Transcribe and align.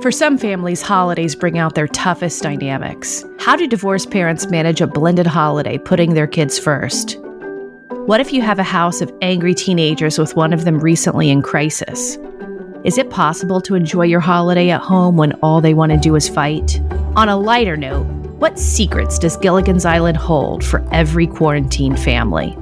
For 0.00 0.12
some 0.12 0.38
families, 0.38 0.80
holidays 0.80 1.34
bring 1.34 1.58
out 1.58 1.74
their 1.74 1.88
toughest 1.88 2.40
dynamics. 2.40 3.24
How 3.40 3.56
do 3.56 3.66
divorced 3.66 4.12
parents 4.12 4.46
manage 4.46 4.80
a 4.80 4.86
blended 4.86 5.26
holiday, 5.26 5.76
putting 5.76 6.14
their 6.14 6.28
kids 6.28 6.56
first? 6.56 7.18
What 8.06 8.20
if 8.20 8.32
you 8.32 8.40
have 8.40 8.60
a 8.60 8.62
house 8.62 9.00
of 9.00 9.12
angry 9.22 9.54
teenagers 9.54 10.16
with 10.16 10.36
one 10.36 10.52
of 10.52 10.64
them 10.64 10.78
recently 10.78 11.30
in 11.30 11.42
crisis? 11.42 12.16
Is 12.84 12.96
it 12.96 13.10
possible 13.10 13.60
to 13.62 13.74
enjoy 13.74 14.04
your 14.04 14.20
holiday 14.20 14.70
at 14.70 14.82
home 14.82 15.16
when 15.16 15.32
all 15.42 15.60
they 15.60 15.74
want 15.74 15.90
to 15.90 15.98
do 15.98 16.14
is 16.14 16.28
fight? 16.28 16.80
On 17.16 17.28
a 17.28 17.36
lighter 17.36 17.76
note, 17.76 18.06
what 18.38 18.56
secrets 18.56 19.18
does 19.18 19.36
Gilligan's 19.36 19.84
Island 19.84 20.16
hold 20.16 20.62
for 20.62 20.86
every 20.92 21.26
quarantined 21.26 21.98
family? 21.98 22.56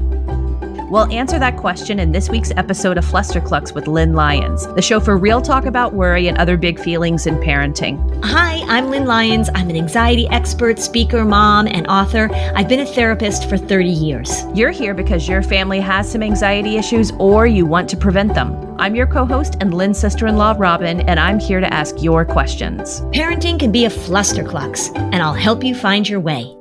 We'll 0.89 1.11
answer 1.13 1.41
that 1.41 1.57
question 1.57 1.99
in 1.99 2.13
this 2.13 2.29
week's 2.29 2.53
episode 2.57 2.97
of 2.97 3.05
Flusterclux 3.05 3.75
with 3.75 3.89
Lynn 3.89 4.13
Lyons, 4.13 4.69
the 4.75 4.83
show 4.83 5.01
for 5.01 5.17
real 5.17 5.43
talk 5.43 5.67
about 5.67 5.95
worry 5.95 6.29
and 6.29 6.39
other 6.39 6.57
big 6.57 6.79
feelings 6.79 7.27
in 7.27 7.39
parenting. 7.39 8.25
Hi, 8.25 8.61
I'm 8.69 8.89
Lynn 8.89 9.05
Lyons. 9.05 9.51
I'm 9.57 9.69
an 9.69 9.75
anxiety 9.77 10.29
expert, 10.29 10.79
speaker, 10.79 11.25
mom, 11.25 11.67
and 11.67 11.89
author. 11.89 12.31
I've 12.55 12.69
been 12.69 12.81
a 12.81 12.87
therapist 12.87 13.51
for 13.51 13.59
30 13.59 13.89
years. 13.89 14.45
You're 14.55 14.71
here 14.71 14.95
because 14.95 15.29
your 15.29 15.43
family 15.43 15.81
has 15.81 16.09
some 16.09 16.23
anxiety 16.23 16.77
issues 16.77 17.11
or 17.19 17.49
you 17.49 17.67
want 17.67 17.91
to 17.91 17.97
prevent 17.97 18.35
them. 18.35 18.77
I'm 18.79 18.95
your 18.95 19.09
co 19.09 19.25
host 19.25 19.57
and 19.61 19.75
Lynn's 19.75 19.99
sister 19.99 20.29
in 20.29 20.37
law, 20.37 20.55
Robin, 20.57 21.01
and 21.09 21.19
I'm 21.19 21.41
here 21.41 21.59
to 21.59 21.75
ask 21.75 22.01
your 22.01 22.25
questions. 22.25 23.01
Parenting 23.13 23.59
can 23.59 23.73
be 23.73 23.87
a 23.87 23.91
flusterclux, 23.91 24.97
and 24.97 25.17
I'll 25.17 25.35
help 25.35 25.65
you 25.65 25.75
find 25.75 26.09
your 26.09 26.21
way. 26.21 26.57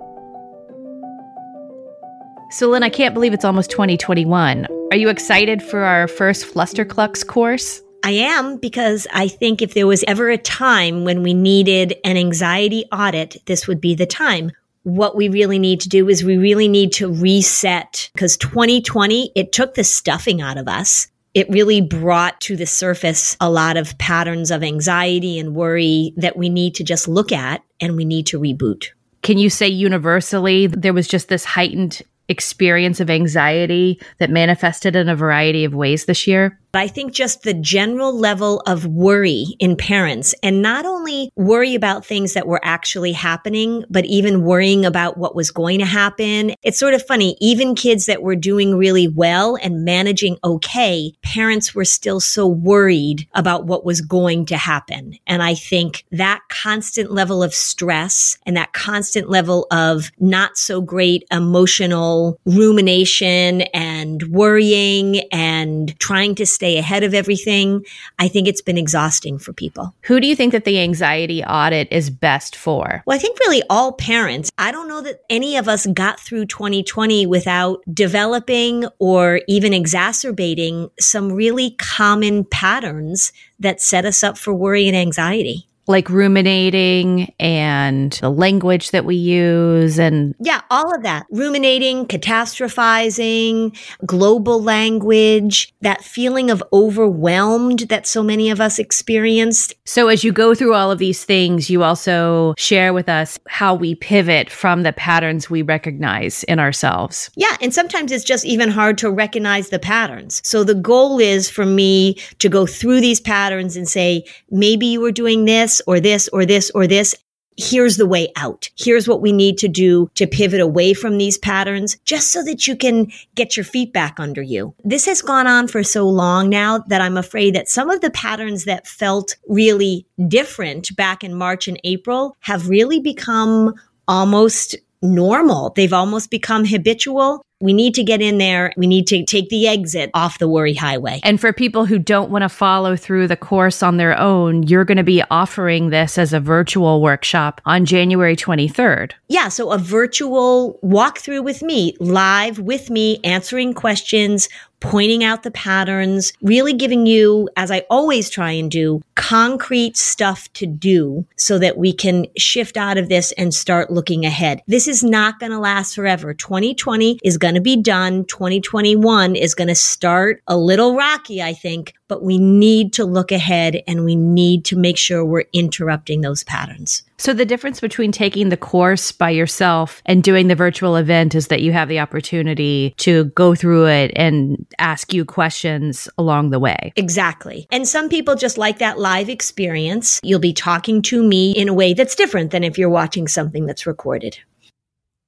So, 2.56 2.70
Lynn, 2.70 2.84
I 2.84 2.90
can't 2.90 3.14
believe 3.14 3.34
it's 3.34 3.44
almost 3.44 3.70
2021. 3.72 4.66
Are 4.90 4.96
you 4.96 5.10
excited 5.10 5.62
for 5.62 5.82
our 5.82 6.08
first 6.08 6.46
Flusterclux 6.46 7.28
course? 7.28 7.82
I 8.02 8.12
am 8.12 8.56
because 8.56 9.08
I 9.12 9.28
think 9.28 9.62
if 9.62 9.74
there 9.74 9.88
was 9.88 10.06
ever 10.08 10.30
a 10.30 10.38
time 10.38 11.04
when 11.04 11.22
we 11.22 11.34
needed 11.34 11.96
an 12.06 12.16
anxiety 12.16 12.86
audit, 12.94 13.36
this 13.46 13.68
would 13.68 13.82
be 13.82 13.94
the 13.94 14.06
time. 14.06 14.54
What 14.84 15.18
we 15.18 15.28
really 15.28 15.60
need 15.60 15.82
to 15.82 15.90
do 15.90 16.08
is 16.08 16.24
we 16.24 16.38
really 16.38 16.70
need 16.70 16.94
to 16.94 17.12
reset 17.12 18.10
because 18.14 18.38
2020, 18.38 19.34
it 19.36 19.52
took 19.52 19.74
the 19.74 19.84
stuffing 19.84 20.42
out 20.42 20.58
of 20.58 20.70
us. 20.70 21.10
It 21.34 21.50
really 21.50 21.82
brought 21.82 22.40
to 22.40 22.56
the 22.56 22.66
surface 22.66 23.36
a 23.42 23.50
lot 23.50 23.76
of 23.76 23.98
patterns 23.98 24.50
of 24.50 24.64
anxiety 24.64 25.40
and 25.40 25.56
worry 25.56 26.14
that 26.16 26.38
we 26.38 26.48
need 26.48 26.76
to 26.76 26.86
just 26.86 27.10
look 27.10 27.34
at 27.34 27.66
and 27.82 27.98
we 27.98 28.06
need 28.06 28.28
to 28.28 28.40
reboot. 28.40 28.92
Can 29.24 29.38
you 29.38 29.50
say 29.50 29.68
universally 29.68 30.68
there 30.68 30.94
was 30.94 31.10
just 31.10 31.28
this 31.28 31.44
heightened 31.44 32.02
experience 32.28 33.00
of 33.00 33.10
anxiety 33.10 34.00
that 34.18 34.30
manifested 34.30 34.96
in 34.96 35.10
a 35.10 35.16
variety 35.16 35.64
of 35.64 35.74
ways 35.74 36.06
this 36.06 36.28
year? 36.28 36.60
I 36.78 36.88
think 36.88 37.14
just 37.14 37.44
the 37.44 37.54
general 37.54 38.18
level 38.18 38.62
of 38.68 38.86
worry 38.86 39.46
in 39.60 39.76
parents 39.76 40.34
and 40.42 40.62
not 40.62 40.86
only 40.86 41.32
worry 41.36 41.76
about 41.76 42.06
things 42.06 42.34
that 42.34 42.48
were 42.48 42.60
actually 42.64 43.12
happening, 43.12 43.86
but 43.90 44.06
even 44.06 44.44
worrying 44.44 44.86
about 44.86 45.18
what 45.18 45.36
was 45.36 45.52
going 45.52 45.80
to 45.80 45.86
happen. 45.86 46.54
It's 46.64 46.80
sort 46.80 46.94
of 46.94 47.06
funny. 47.06 47.38
Even 47.40 47.76
kids 47.76 48.08
that 48.08 48.22
were 48.22 48.36
doing 48.36 48.76
really 48.76 49.08
well 49.08 49.58
and 49.62 49.86
managing 49.86 50.38
okay, 50.44 51.14
parents 51.22 51.76
were 51.76 51.86
still 51.86 52.20
so 52.20 52.48
worried 52.48 53.28
about 53.34 53.66
what 53.66 53.86
was 53.86 54.02
going 54.02 54.46
to 54.48 54.58
happen. 54.58 55.18
And 55.28 55.44
I 55.44 55.56
think 55.56 56.04
that 56.12 56.42
constant 56.50 57.12
level 57.12 57.44
of 57.44 57.54
stress 57.54 58.38
and 58.46 58.58
that 58.58 58.74
constant 58.74 59.30
level 59.30 59.68
of 59.72 60.12
not 60.20 60.58
so 60.58 60.82
great 60.82 61.26
emotional 61.32 62.40
rumination 62.46 63.62
and 63.74 64.24
worrying 64.24 65.22
and 65.32 65.98
trying 66.00 66.36
to 66.36 66.46
stay 66.46 66.65
stay 66.66 66.80
ahead 66.80 67.04
of 67.04 67.14
everything. 67.14 67.86
I 68.18 68.28
think 68.28 68.48
it's 68.48 68.62
been 68.62 68.78
exhausting 68.78 69.38
for 69.38 69.54
people. 69.54 69.94
Who 70.02 70.20
do 70.20 70.26
you 70.26 70.36
think 70.36 70.52
that 70.52 70.66
the 70.66 70.80
anxiety 70.80 71.44
audit 71.44 71.88
is 71.92 72.10
best 72.10 72.56
for? 72.56 73.04
Well, 73.06 73.16
I 73.16 73.20
think 73.20 73.40
really 73.40 73.62
all 73.70 73.92
parents. 73.92 74.50
I 74.58 74.72
don't 74.72 74.88
know 74.88 75.02
that 75.02 75.20
any 75.30 75.58
of 75.58 75.68
us 75.68 75.86
got 75.86 76.20
through 76.20 76.48
2020 76.48 77.28
without 77.28 77.84
developing 77.94 78.86
or 78.98 79.42
even 79.48 79.74
exacerbating 79.74 80.90
some 81.00 81.32
really 81.32 81.76
common 81.78 82.46
patterns 82.46 83.32
that 83.60 83.80
set 83.80 84.04
us 84.04 84.24
up 84.24 84.36
for 84.36 84.52
worry 84.52 84.88
and 84.88 84.98
anxiety 84.98 85.68
like 85.88 86.10
ruminating 86.10 87.34
and 87.40 88.14
the 88.14 88.30
language 88.30 88.92
that 88.92 89.06
we 89.06 89.16
use 89.16 90.00
and 90.00 90.36
yeah 90.40 90.62
all 90.70 90.94
of 90.96 91.04
that. 91.04 91.26
Ruminating 91.32 92.08
catastrophizing 92.08 93.78
global 94.06 94.62
language 94.62 95.74
that 95.82 96.04
feeling 96.04 96.50
of 96.50 96.64
overwhelmed 96.74 97.80
that 97.90 98.08
so 98.08 98.24
many 98.24 98.50
of 98.50 98.60
us 98.60 98.80
experienced. 98.80 99.74
So 99.86 100.08
as 100.08 100.24
you 100.24 100.32
go 100.32 100.56
through 100.56 100.74
all 100.74 100.92
of 100.92 101.00
these 101.00 101.24
things 101.24 101.70
you 101.70 101.84
also 101.84 102.54
share 102.58 102.94
with 102.94 103.10
us 103.10 103.38
how 103.48 103.76
we 103.76 103.96
pivot 103.96 104.50
from 104.50 104.84
the 104.84 104.94
patterns 104.94 105.50
we 105.50 105.62
recognize 105.62 106.44
in 106.46 106.60
ourselves. 106.60 107.30
Yeah 107.36 107.58
and 107.62 107.74
sometimes 107.74 108.12
it's 108.12 108.24
just 108.24 108.46
even 108.46 108.70
hard 108.70 108.98
to 109.00 109.12
recognize 109.12 109.70
the 109.70 109.80
patterns. 109.80 110.42
So 110.44 110.64
the 110.64 110.76
goal 110.76 111.20
is 111.20 111.50
for 111.50 111.66
me 111.66 112.16
to 112.40 112.50
go 112.50 112.66
through 112.66 113.02
these 113.02 113.20
patterns 113.20 113.76
and 113.76 113.88
say 113.88 114.26
maybe 114.50 114.88
you 114.88 115.02
were 115.02 115.12
doing 115.12 115.46
this 115.46 115.75
or 115.88 116.00
this 116.00 116.28
or 116.30 116.46
this 116.46 116.72
or 116.72 116.88
this. 116.88 117.16
Here's 117.58 117.96
the 117.96 118.06
way 118.06 118.34
out. 118.36 118.70
Here's 118.78 119.08
what 119.08 119.22
we 119.22 119.32
need 119.32 119.58
to 119.60 119.70
do 119.70 120.10
to 120.16 120.28
pivot 120.28 120.60
away 120.60 120.94
from 120.94 121.18
these 121.18 121.38
patterns 121.38 121.96
just 122.04 122.34
so 122.34 122.44
that 122.44 122.68
you 122.68 122.76
can 122.76 123.10
get 123.36 123.56
your 123.56 123.64
feet 123.64 123.94
back 123.94 124.20
under 124.20 124.42
you. 124.42 124.76
This 124.84 125.06
has 125.06 125.22
gone 125.22 125.48
on 125.48 125.70
for 125.70 125.82
so 125.82 126.06
long 126.08 126.50
now 126.50 126.80
that 126.88 127.00
I'm 127.00 127.16
afraid 127.16 127.56
that 127.56 127.70
some 127.70 127.90
of 127.90 128.02
the 128.02 128.12
patterns 128.12 128.66
that 128.66 128.88
felt 128.88 129.38
really 129.48 130.06
different 130.28 130.94
back 130.98 131.24
in 131.24 131.34
March 131.34 131.70
and 131.70 131.80
April 131.86 132.36
have 132.42 132.68
really 132.68 133.00
become 133.00 133.74
almost 134.06 134.76
normal. 135.02 135.72
They've 135.76 135.94
almost 135.94 136.30
become 136.30 136.66
habitual. 136.66 137.42
We 137.66 137.74
need 137.74 137.96
to 137.96 138.04
get 138.04 138.22
in 138.22 138.38
there. 138.38 138.72
We 138.78 138.86
need 138.86 139.08
to 139.08 139.26
take 139.26 139.50
the 139.50 139.68
exit 139.68 140.12
off 140.14 140.38
the 140.38 140.48
worry 140.48 140.76
highway. 140.76 141.20
And 141.24 141.42
for 141.42 141.52
people 141.52 141.88
who 141.88 141.98
don't 141.98 142.30
want 142.30 142.44
to 142.44 142.50
follow 142.50 142.96
through 142.96 143.28
the 143.28 143.36
course 143.36 143.82
on 143.82 143.98
their 143.98 144.16
own, 144.18 144.62
you're 144.64 144.86
going 144.86 144.98
to 144.98 145.04
be 145.04 145.24
offering 145.32 145.90
this 145.90 146.20
as 146.20 146.32
a 146.32 146.40
virtual 146.40 147.02
workshop 147.02 147.62
on 147.66 147.84
January 147.86 148.36
23rd. 148.36 149.14
Yeah. 149.30 149.48
So 149.48 149.72
a 149.72 149.80
virtual 149.80 150.80
walkthrough 150.84 151.44
with 151.44 151.64
me, 151.64 151.96
live 152.00 152.60
with 152.60 152.92
me, 152.92 153.20
answering 153.24 153.74
questions, 153.74 154.48
pointing 154.80 155.24
out 155.24 155.44
the 155.44 155.52
patterns, 155.52 156.34
really 156.42 156.74
giving 156.74 157.06
you, 157.06 157.50
as 157.56 157.72
I 157.72 157.86
always 157.90 158.30
try 158.30 158.52
and 158.52 158.70
do, 158.70 159.02
concrete 159.16 159.98
stuff 159.98 160.52
to 160.54 160.66
do 160.66 161.26
so 161.38 161.58
that 161.60 161.78
we 161.78 161.94
can 161.94 162.28
shift 162.38 162.78
out 162.78 162.98
of 162.98 163.10
this 163.10 163.32
and 163.34 163.54
start 163.54 163.90
looking 163.90 164.26
ahead. 164.26 164.62
This 164.68 164.88
is 164.88 165.04
not 165.04 165.40
going 165.40 165.52
to 165.52 165.60
last 165.60 165.96
forever. 165.96 166.34
2020 166.34 167.20
is 167.24 167.38
going 167.38 167.56
to 167.56 167.62
be 167.62 167.76
done. 167.76 168.26
2021 168.26 169.36
is 169.36 169.56
going 169.56 169.68
to 169.68 169.76
start 169.76 170.42
a 170.48 170.58
little 170.58 170.96
rocky, 170.96 171.42
I 171.42 171.54
think, 171.54 171.94
but 172.08 172.24
we 172.24 172.38
need 172.38 172.94
to 172.94 173.06
look 173.06 173.32
ahead 173.32 173.82
and 173.88 174.06
we 174.06 174.16
need 174.16 174.66
to 174.66 174.78
make 174.78 174.98
sure 174.98 175.26
we're 175.26 175.46
interrupting 175.54 176.22
those 176.22 176.44
patterns. 176.44 177.04
So, 177.18 177.34
the 177.34 177.46
difference 177.46 177.80
between 177.80 178.12
taking 178.12 178.50
the 178.50 178.58
course 178.58 179.12
by 179.12 179.30
yourself 179.30 180.02
and 180.06 180.22
doing 180.24 180.48
the 180.48 180.56
virtual 180.56 180.98
event 180.98 181.34
is 181.34 181.48
that 181.48 181.62
you 181.62 181.72
have 181.72 181.88
the 181.88 182.00
opportunity 182.00 182.94
to 182.98 183.26
go 183.26 183.56
through 183.56 183.88
it 183.88 184.12
and 184.16 184.66
ask 184.80 185.14
you 185.14 185.24
questions 185.24 186.10
along 186.18 186.50
the 186.50 186.60
way. 186.60 186.92
Exactly. 186.96 187.68
And 187.72 187.88
some 187.88 188.10
people 188.10 188.36
just 188.36 188.58
like 188.58 188.80
that 188.80 189.00
live 189.00 189.30
experience. 189.30 190.20
You'll 190.24 190.40
be 190.40 190.54
talking 190.54 191.02
to 191.04 191.24
me 191.24 191.52
in 191.52 191.70
a 191.70 191.74
way 191.74 191.94
that's 191.94 192.16
different 192.16 192.52
than 192.52 192.64
if 192.64 192.78
you're 192.78 192.90
watching 192.90 193.28
something 193.28 193.66
that's 193.66 193.88
recorded. 193.88 194.38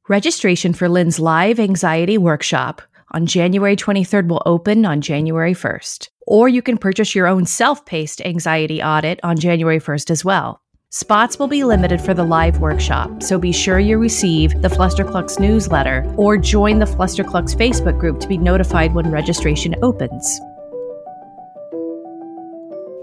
Registration 0.09 0.73
for 0.73 0.89
Lynn's 0.89 1.19
live 1.19 1.59
anxiety 1.59 2.17
workshop 2.17 2.81
on 3.11 3.25
January 3.25 3.75
23rd 3.75 4.27
will 4.27 4.43
open 4.45 4.85
on 4.85 5.01
January 5.01 5.53
1st. 5.53 6.09
Or 6.25 6.49
you 6.49 6.61
can 6.61 6.77
purchase 6.77 7.15
your 7.15 7.27
own 7.27 7.45
self 7.45 7.85
paced 7.85 8.21
anxiety 8.21 8.81
audit 8.83 9.19
on 9.23 9.37
January 9.37 9.79
1st 9.79 10.11
as 10.11 10.25
well. 10.25 10.61
Spots 10.89 11.37
will 11.37 11.49
be 11.49 11.65
limited 11.65 11.99
for 11.99 12.13
the 12.13 12.23
live 12.23 12.59
workshop, 12.59 13.21
so 13.21 13.37
be 13.37 13.51
sure 13.51 13.77
you 13.77 13.97
receive 13.97 14.61
the 14.61 14.69
Flusterclux 14.69 15.37
newsletter 15.37 16.09
or 16.15 16.37
join 16.37 16.79
the 16.79 16.85
Flusterclux 16.85 17.53
Facebook 17.57 17.99
group 17.99 18.21
to 18.21 18.27
be 18.27 18.37
notified 18.37 18.93
when 18.93 19.11
registration 19.11 19.75
opens. 19.81 20.39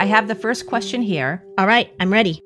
I 0.00 0.06
have 0.06 0.28
the 0.28 0.34
first 0.34 0.66
question 0.66 1.02
here. 1.02 1.44
All 1.58 1.66
right, 1.66 1.90
I'm 2.00 2.10
ready. 2.10 2.40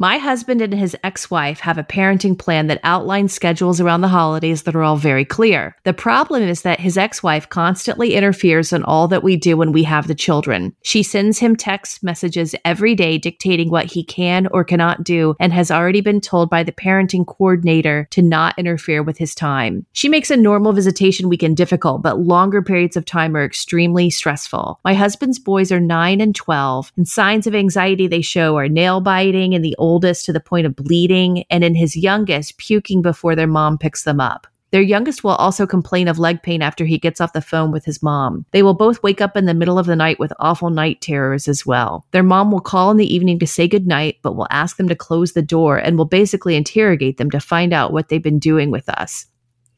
My 0.00 0.18
husband 0.18 0.60
and 0.60 0.74
his 0.74 0.96
ex 1.04 1.30
wife 1.30 1.60
have 1.60 1.78
a 1.78 1.84
parenting 1.84 2.36
plan 2.36 2.66
that 2.66 2.80
outlines 2.82 3.32
schedules 3.32 3.80
around 3.80 4.00
the 4.00 4.08
holidays 4.08 4.64
that 4.64 4.74
are 4.74 4.82
all 4.82 4.96
very 4.96 5.24
clear. 5.24 5.76
The 5.84 5.92
problem 5.92 6.42
is 6.42 6.62
that 6.62 6.80
his 6.80 6.98
ex 6.98 7.22
wife 7.22 7.48
constantly 7.48 8.14
interferes 8.14 8.72
in 8.72 8.82
all 8.82 9.06
that 9.08 9.22
we 9.22 9.36
do 9.36 9.56
when 9.56 9.70
we 9.70 9.84
have 9.84 10.08
the 10.08 10.14
children. 10.14 10.74
She 10.82 11.04
sends 11.04 11.38
him 11.38 11.54
text 11.54 12.02
messages 12.02 12.56
every 12.64 12.96
day 12.96 13.18
dictating 13.18 13.70
what 13.70 13.86
he 13.86 14.02
can 14.02 14.48
or 14.48 14.64
cannot 14.64 15.04
do 15.04 15.36
and 15.38 15.52
has 15.52 15.70
already 15.70 16.00
been 16.00 16.20
told 16.20 16.50
by 16.50 16.64
the 16.64 16.72
parenting 16.72 17.24
coordinator 17.24 18.08
to 18.10 18.20
not 18.20 18.58
interfere 18.58 19.02
with 19.02 19.18
his 19.18 19.32
time. 19.32 19.86
She 19.92 20.08
makes 20.08 20.30
a 20.30 20.36
normal 20.36 20.72
visitation 20.72 21.28
weekend 21.28 21.56
difficult, 21.56 22.02
but 22.02 22.18
longer 22.18 22.62
periods 22.62 22.96
of 22.96 23.04
time 23.04 23.36
are 23.36 23.44
extremely 23.44 24.10
stressful. 24.10 24.80
My 24.84 24.94
husband's 24.94 25.38
boys 25.38 25.70
are 25.70 25.80
9 25.80 26.20
and 26.20 26.34
12, 26.34 26.92
and 26.96 27.06
signs 27.06 27.46
of 27.46 27.54
anxiety 27.54 28.08
they 28.08 28.22
show 28.22 28.56
are 28.56 28.68
nail 28.68 29.00
biting 29.00 29.54
and 29.54 29.64
the 29.64 29.76
oldest 29.84 30.24
to 30.24 30.32
the 30.32 30.40
point 30.40 30.66
of 30.66 30.74
bleeding, 30.74 31.44
and 31.50 31.62
in 31.62 31.74
his 31.74 31.94
youngest, 31.94 32.56
puking 32.56 33.02
before 33.02 33.36
their 33.36 33.46
mom 33.46 33.76
picks 33.76 34.04
them 34.04 34.18
up. 34.18 34.46
Their 34.74 34.82
youngest 34.82 35.22
will 35.22 35.36
also 35.36 35.68
complain 35.68 36.08
of 36.08 36.18
leg 36.18 36.42
pain 36.42 36.60
after 36.60 36.84
he 36.84 36.98
gets 36.98 37.20
off 37.20 37.32
the 37.32 37.40
phone 37.40 37.70
with 37.70 37.84
his 37.84 38.02
mom. 38.02 38.44
They 38.50 38.64
will 38.64 38.74
both 38.74 39.04
wake 39.04 39.20
up 39.20 39.36
in 39.36 39.44
the 39.44 39.54
middle 39.54 39.78
of 39.78 39.86
the 39.86 39.94
night 39.94 40.18
with 40.18 40.32
awful 40.40 40.70
night 40.70 41.00
terrors 41.00 41.46
as 41.46 41.64
well. 41.64 42.04
Their 42.10 42.24
mom 42.24 42.50
will 42.50 42.60
call 42.60 42.90
in 42.90 42.96
the 42.96 43.14
evening 43.14 43.38
to 43.38 43.46
say 43.46 43.68
goodnight, 43.68 44.16
but 44.22 44.34
will 44.34 44.48
ask 44.50 44.76
them 44.76 44.88
to 44.88 44.96
close 44.96 45.32
the 45.32 45.42
door 45.42 45.76
and 45.76 45.96
will 45.96 46.06
basically 46.06 46.56
interrogate 46.56 47.18
them 47.18 47.30
to 47.30 47.38
find 47.38 47.72
out 47.72 47.92
what 47.92 48.08
they've 48.08 48.20
been 48.20 48.40
doing 48.40 48.72
with 48.72 48.88
us. 48.88 49.26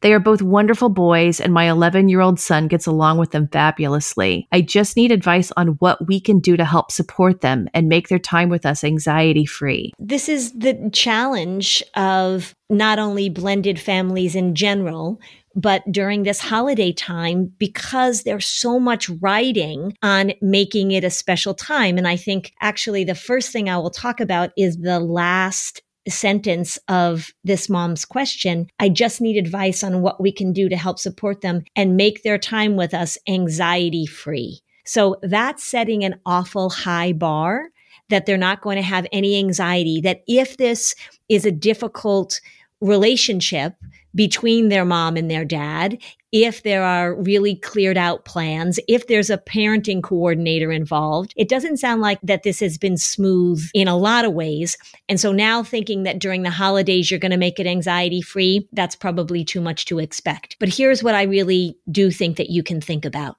They 0.01 0.13
are 0.13 0.19
both 0.19 0.41
wonderful 0.41 0.89
boys, 0.89 1.39
and 1.39 1.53
my 1.53 1.69
11 1.69 2.09
year 2.09 2.21
old 2.21 2.39
son 2.39 2.67
gets 2.67 2.85
along 2.85 3.17
with 3.17 3.31
them 3.31 3.47
fabulously. 3.47 4.47
I 4.51 4.61
just 4.61 4.95
need 4.95 5.11
advice 5.11 5.51
on 5.57 5.69
what 5.79 6.07
we 6.07 6.19
can 6.19 6.39
do 6.39 6.57
to 6.57 6.65
help 6.65 6.91
support 6.91 7.41
them 7.41 7.67
and 7.73 7.87
make 7.87 8.07
their 8.07 8.19
time 8.19 8.49
with 8.49 8.65
us 8.65 8.83
anxiety 8.83 9.45
free. 9.45 9.93
This 9.99 10.29
is 10.29 10.51
the 10.53 10.89
challenge 10.93 11.83
of 11.95 12.53
not 12.69 12.99
only 12.99 13.29
blended 13.29 13.79
families 13.79 14.35
in 14.35 14.53
general, 14.53 15.19
but 15.57 15.81
during 15.91 16.21
this 16.21 16.39
holiday 16.39 16.93
time 16.93 17.51
because 17.57 18.23
there's 18.23 18.45
so 18.45 18.79
much 18.79 19.09
writing 19.09 19.97
on 20.03 20.33
making 20.39 20.91
it 20.91 21.03
a 21.03 21.09
special 21.09 21.55
time. 21.55 21.97
And 21.97 22.07
I 22.07 22.15
think 22.15 22.53
actually 22.61 23.03
the 23.03 23.15
first 23.15 23.51
thing 23.51 23.67
I 23.67 23.77
will 23.77 23.89
talk 23.89 24.19
about 24.19 24.51
is 24.55 24.77
the 24.77 24.99
last 24.99 25.81
sentence 26.07 26.77
of 26.87 27.29
this 27.43 27.69
mom's 27.69 28.05
question. 28.05 28.67
I 28.79 28.89
just 28.89 29.21
need 29.21 29.37
advice 29.37 29.83
on 29.83 30.01
what 30.01 30.21
we 30.21 30.31
can 30.31 30.53
do 30.53 30.69
to 30.69 30.77
help 30.77 30.99
support 30.99 31.41
them 31.41 31.63
and 31.75 31.97
make 31.97 32.23
their 32.23 32.37
time 32.37 32.75
with 32.75 32.93
us 32.93 33.17
anxiety 33.27 34.05
free. 34.05 34.61
So 34.85 35.17
that's 35.21 35.63
setting 35.63 36.03
an 36.03 36.19
awful 36.25 36.69
high 36.69 37.13
bar 37.13 37.69
that 38.09 38.25
they're 38.25 38.37
not 38.37 38.61
going 38.61 38.77
to 38.77 38.81
have 38.81 39.05
any 39.11 39.37
anxiety, 39.37 39.99
that 40.01 40.21
if 40.27 40.57
this 40.57 40.95
is 41.27 41.45
a 41.45 41.51
difficult 41.51 42.39
relationship 42.79 43.73
between 44.17 44.69
their 44.69 44.83
mom 44.83 45.15
and 45.15 45.29
their 45.29 45.45
dad, 45.45 45.97
if 46.31 46.63
there 46.63 46.83
are 46.83 47.15
really 47.15 47.55
cleared 47.55 47.97
out 47.97 48.25
plans, 48.25 48.79
if 48.87 49.07
there's 49.07 49.29
a 49.29 49.37
parenting 49.37 50.01
coordinator 50.01 50.71
involved. 50.71 51.33
It 51.37 51.47
doesn't 51.47 51.77
sound 51.77 52.01
like 52.01 52.19
that 52.23 52.43
this 52.43 52.59
has 52.59 52.77
been 52.77 52.97
smooth 52.97 53.63
in 53.73 53.87
a 53.87 53.95
lot 53.95 54.25
of 54.25 54.33
ways. 54.33 54.75
And 55.07 55.19
so 55.19 55.31
now 55.31 55.63
thinking 55.63 56.03
that 56.03 56.19
during 56.19 56.41
the 56.41 56.49
holidays 56.49 57.09
you're 57.09 57.19
going 57.19 57.31
to 57.31 57.37
make 57.37 57.59
it 57.59 57.67
anxiety 57.67 58.21
free, 58.21 58.67
that's 58.73 58.95
probably 58.95 59.45
too 59.45 59.61
much 59.61 59.85
to 59.85 59.99
expect. 59.99 60.57
But 60.59 60.69
here's 60.69 61.03
what 61.03 61.15
I 61.15 61.23
really 61.23 61.77
do 61.89 62.11
think 62.11 62.37
that 62.37 62.49
you 62.49 62.63
can 62.63 62.81
think 62.81 63.05
about. 63.05 63.37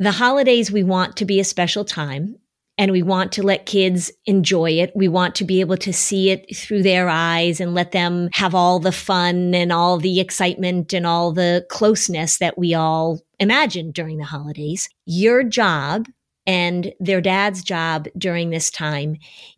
The 0.00 0.12
holidays 0.12 0.70
we 0.70 0.82
want 0.82 1.16
to 1.16 1.24
be 1.24 1.40
a 1.40 1.44
special 1.44 1.84
time 1.84 2.36
and 2.78 2.92
we 2.92 3.02
want 3.02 3.32
to 3.32 3.42
let 3.42 3.66
kids 3.66 4.10
enjoy 4.24 4.70
it. 4.70 4.92
We 4.94 5.08
want 5.08 5.34
to 5.36 5.44
be 5.44 5.60
able 5.60 5.76
to 5.78 5.92
see 5.92 6.30
it 6.30 6.56
through 6.56 6.84
their 6.84 7.08
eyes 7.08 7.60
and 7.60 7.74
let 7.74 7.90
them 7.90 8.30
have 8.32 8.54
all 8.54 8.78
the 8.78 8.92
fun 8.92 9.52
and 9.54 9.72
all 9.72 9.98
the 9.98 10.20
excitement 10.20 10.94
and 10.94 11.04
all 11.04 11.32
the 11.32 11.66
closeness 11.68 12.38
that 12.38 12.56
we 12.56 12.74
all 12.74 13.20
imagine 13.40 13.90
during 13.90 14.18
the 14.18 14.24
holidays. 14.24 14.88
Your 15.04 15.42
job 15.42 16.06
and 16.46 16.94
their 17.00 17.20
dad's 17.20 17.62
job 17.62 18.06
during 18.16 18.50
this 18.50 18.70
time 18.70 19.16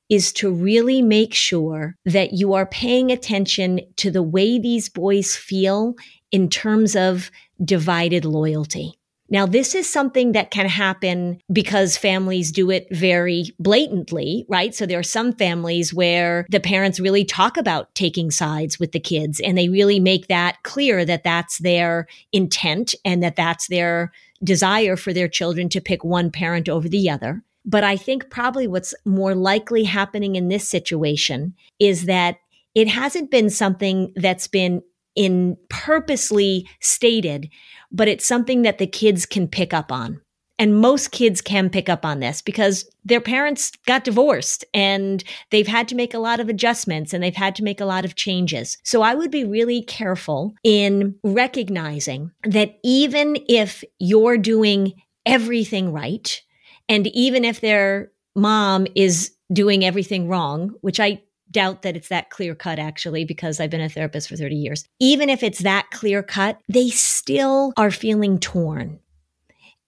is 0.09 0.33
to 0.33 0.51
really 0.51 1.03
make 1.03 1.35
sure 1.35 1.97
that 2.05 2.33
you 2.33 2.55
are 2.55 2.67
paying 2.67 3.13
attention 3.13 3.81
to 3.97 4.11
the 4.11 4.23
way 4.23 4.59
these 4.59 4.89
boys 4.89 5.37
feel 5.37 5.95
in 6.33 6.49
terms 6.49 6.97
of 6.97 7.31
divided 7.65 8.25
loyalty. 8.25 9.00
Now, 9.31 9.47
this 9.47 9.77
is 9.77 9.89
something 9.89 10.33
that 10.33 10.51
can 10.51 10.69
happen 10.69 11.41
because 11.53 11.97
families 11.97 12.51
do 12.51 12.71
it 12.71 12.89
very 12.91 13.55
blatantly, 13.61 14.45
right? 14.49 14.75
So 14.75 14.87
there 14.87 14.99
are 14.99 15.05
some 15.05 15.33
families 15.33 15.95
where 15.95 16.47
the 16.51 16.59
parents 16.59 16.99
really 16.99 17.25
talk 17.25 17.57
about 17.57 17.95
taking 17.95 18.33
sides 18.33 18.81
with 18.81 18.91
the 18.91 19.01
kids 19.01 19.41
and 19.41 19.57
they 19.57 19.69
really 19.69 20.01
make 20.01 20.27
that 20.27 20.63
clear 20.65 21.05
that 21.05 21.23
that's 21.23 21.59
their 21.59 22.09
intent 22.33 22.95
and 23.05 23.23
that 23.23 23.37
that's 23.37 23.69
their 23.69 24.13
desire 24.43 24.97
for 24.97 25.13
their 25.13 25.29
children 25.29 25.69
to 25.69 25.81
pick 25.81 26.03
one 26.03 26.31
parent 26.31 26.69
over 26.69 26.89
the 26.89 27.09
other. 27.09 27.43
But 27.65 27.85
I 27.85 27.97
think 27.97 28.31
probably 28.31 28.67
what's 28.67 28.95
more 29.05 29.35
likely 29.35 29.85
happening 29.85 30.35
in 30.35 30.49
this 30.49 30.69
situation 30.69 31.55
is 31.79 32.07
that 32.07 32.39
it 32.75 32.89
hasn't 32.89 33.31
been 33.31 33.51
something 33.51 34.13
that's 34.17 34.47
been 34.47 34.83
in 35.21 35.57
purposely 35.69 36.67
stated 36.81 37.51
but 37.93 38.09
it's 38.09 38.27
something 38.27 38.63
that 38.63 38.79
the 38.79 38.87
kids 38.87 39.27
can 39.27 39.49
pick 39.49 39.75
up 39.75 39.91
on. 39.91 40.21
And 40.59 40.79
most 40.79 41.11
kids 41.11 41.41
can 41.41 41.71
pick 41.71 41.89
up 41.89 42.05
on 42.05 42.21
this 42.21 42.43
because 42.43 42.89
their 43.03 43.21
parents 43.21 43.73
got 43.87 44.05
divorced 44.05 44.63
and 44.75 45.25
they've 45.51 45.67
had 45.67 45.89
to 45.89 45.95
make 45.95 46.13
a 46.13 46.19
lot 46.19 46.39
of 46.39 46.51
adjustments 46.51 47.15
and 47.15 47.25
they've 47.25 47.35
had 47.35 47.55
to 47.57 47.65
make 47.65 47.81
a 47.81 47.87
lot 47.87 48.05
of 48.05 48.15
changes. 48.15 48.77
So 48.85 49.01
I 49.01 49.15
would 49.15 49.31
be 49.31 49.45
really 49.45 49.83
careful 49.83 50.53
in 50.63 51.15
recognizing 51.25 52.31
that 52.45 52.79
even 52.85 53.39
if 53.49 53.83
you're 53.99 54.37
doing 54.37 54.93
everything 55.25 55.93
right, 55.93 56.43
and 56.91 57.07
even 57.09 57.47
if 57.47 57.63
their 57.63 58.13
mom 58.37 58.87
is 58.95 59.33
doing 59.51 59.83
everything 59.83 60.29
wrong, 60.29 60.75
which 60.83 61.01
I 61.01 61.23
doubt 61.51 61.83
that 61.83 61.97
it's 61.97 62.09
that 62.09 62.31
clear 62.31 62.55
cut 62.55 62.79
actually 62.79 63.25
because 63.25 63.61
I've 63.61 63.71
been 63.71 63.81
a 63.81 63.89
therapist 63.89 64.29
for 64.29 64.37
30 64.37 64.57
years. 64.57 64.85
Even 64.99 65.29
if 65.29 65.43
it's 65.43 65.61
that 65.61 65.91
clear 65.91 66.23
cut, 66.23 66.61
they 66.69 66.89
still 66.89 67.73
are 67.77 67.91
feeling 67.91 68.39
torn. 68.39 69.01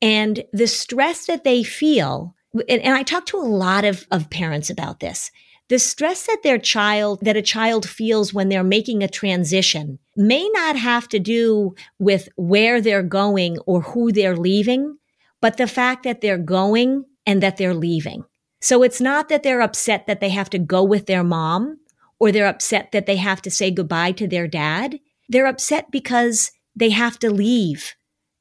And 0.01 0.45
the 0.53 0.67
stress 0.67 1.27
that 1.27 1.45
they 1.45 1.63
feel, 1.63 2.35
and, 2.69 2.83
and 2.83 2.95
I 2.95 3.05
talk 3.05 3.27
to 3.27 3.37
a 3.37 3.43
lot 3.43 3.85
of, 3.85 4.07
of 4.11 4.31
parents 4.31 4.69
about 4.69 5.01
this. 5.01 5.31
The 5.69 5.79
stress 5.79 6.27
that 6.27 6.43
their 6.43 6.59
child, 6.59 7.21
that 7.23 7.37
a 7.37 7.43
child 7.43 7.89
feels 7.89 8.35
when 8.35 8.49
they're 8.49 8.65
making 8.65 9.03
a 9.03 9.09
transition 9.09 9.99
may 10.17 10.47
not 10.51 10.77
have 10.77 11.09
to 11.09 11.19
do 11.19 11.75
with 11.99 12.29
where 12.37 12.81
they're 12.81 13.03
going 13.03 13.59
or 13.61 13.81
who 13.81 14.13
they're 14.13 14.37
leaving, 14.37 14.99
but 15.41 15.57
the 15.57 15.67
fact 15.67 16.03
that 16.03 16.21
they're 16.21 16.37
going 16.37 17.05
and 17.25 17.43
that 17.43 17.57
they're 17.57 17.75
leaving. 17.75 18.25
So 18.63 18.85
it's 18.85 19.01
not 19.01 19.29
that 19.29 19.43
they're 19.43 19.61
upset 19.61 20.07
that 20.07 20.21
they 20.21 20.29
have 20.29 20.49
to 20.51 20.59
go 20.59 20.85
with 20.85 21.07
their 21.07 21.25
mom 21.25 21.81
or 22.21 22.31
they're 22.31 22.47
upset 22.47 22.93
that 22.93 23.07
they 23.07 23.17
have 23.17 23.43
to 23.43 23.51
say 23.51 23.73
goodbye 23.73 24.13
to 24.13 24.29
their 24.29 24.47
dad. 24.47 25.01
They're 25.29 25.47
upset 25.47 25.91
because 25.91 26.53
they 26.77 26.91
have 26.91 27.19
to 27.19 27.31
leave 27.31 27.97